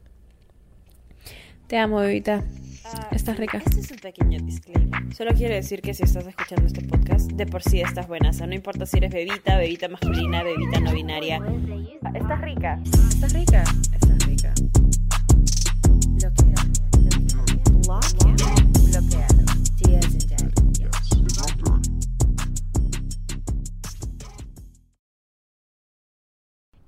Te 1.67 1.77
amo, 1.77 1.99
bebita. 2.01 2.43
Estás 3.11 3.37
rica. 3.37 3.59
Este 3.59 3.79
es 3.79 3.91
un 3.91 3.99
pequeño 3.99 4.39
disclaimer. 4.43 5.15
Solo 5.15 5.31
quiero 5.33 5.53
decir 5.55 5.81
que 5.81 5.93
si 5.93 6.03
estás 6.03 6.27
escuchando 6.27 6.67
este 6.67 6.81
podcast, 6.81 7.31
de 7.31 7.45
por 7.45 7.63
sí 7.63 7.79
estás 7.79 8.09
buena. 8.09 8.31
O 8.31 8.33
sea, 8.33 8.45
no 8.47 8.53
importa 8.53 8.85
si 8.85 8.97
eres 8.97 9.13
bebita, 9.13 9.57
bebita 9.57 9.87
masculina, 9.87 10.43
bebita 10.43 10.81
no 10.81 10.91
binaria. 10.91 11.39
Estás 12.13 12.41
rica. 12.41 12.81
Estás 12.83 13.31
rica. 13.31 13.63
Estás 13.93 14.27
rica. 14.27 14.53
Bloquealo. 16.09 16.61
Bloquealo. 16.91 17.51
Bloquealo. 17.85 18.30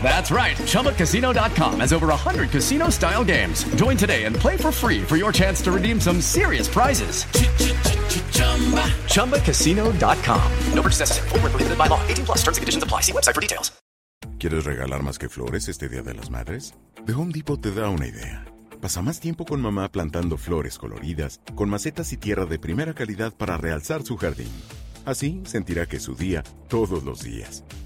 That's 0.00 0.30
right. 0.30 0.56
ChumbaCasino.com 0.56 1.80
has 1.80 1.92
over 1.92 2.06
100 2.06 2.50
casino 2.50 2.90
style 2.90 3.24
games. 3.24 3.64
Join 3.74 3.96
today 3.96 4.24
and 4.24 4.36
play 4.36 4.56
for 4.56 4.70
free 4.70 5.02
for 5.02 5.16
your 5.16 5.32
chance 5.32 5.60
to 5.62 5.72
redeem 5.72 6.00
some 6.00 6.20
serious 6.20 6.68
prizes. 6.68 7.24
ChumbaCasino.com. 9.10 10.52
No 10.72 10.82
purchase 10.82 11.00
necessary. 11.00 11.28
Full 11.30 11.40
prohibited 11.40 11.76
by 11.76 11.88
law. 11.88 12.00
18 12.06 12.26
plus 12.26 12.38
terms 12.44 12.58
and 12.58 12.62
conditions 12.62 12.84
apply. 12.84 13.00
See 13.02 13.12
website 13.12 13.34
for 13.34 13.40
details. 13.40 13.72
¿Quieres 14.38 14.64
regalar 14.64 15.02
más 15.02 15.18
que 15.18 15.28
flores 15.30 15.68
este 15.68 15.88
Día 15.88 16.02
de 16.02 16.14
las 16.14 16.30
Madres? 16.30 16.74
The 17.06 17.14
Home 17.14 17.32
Depot 17.32 17.58
te 17.58 17.72
da 17.72 17.88
una 17.88 18.06
idea. 18.06 18.44
Pasa 18.82 19.00
más 19.00 19.18
tiempo 19.18 19.46
con 19.46 19.62
mamá 19.62 19.90
plantando 19.90 20.36
flores 20.36 20.78
coloridas, 20.78 21.40
con 21.54 21.70
macetas 21.70 22.12
y 22.12 22.18
tierra 22.18 22.44
de 22.44 22.58
primera 22.58 22.92
calidad 22.94 23.32
para 23.34 23.56
realzar 23.56 24.02
su 24.02 24.16
jardín. 24.18 24.50
Así 25.06 25.40
sentirá 25.46 25.86
que 25.86 25.96
es 25.96 26.02
su 26.02 26.14
día 26.14 26.42
todos 26.68 27.02
los 27.02 27.22
días. 27.22 27.64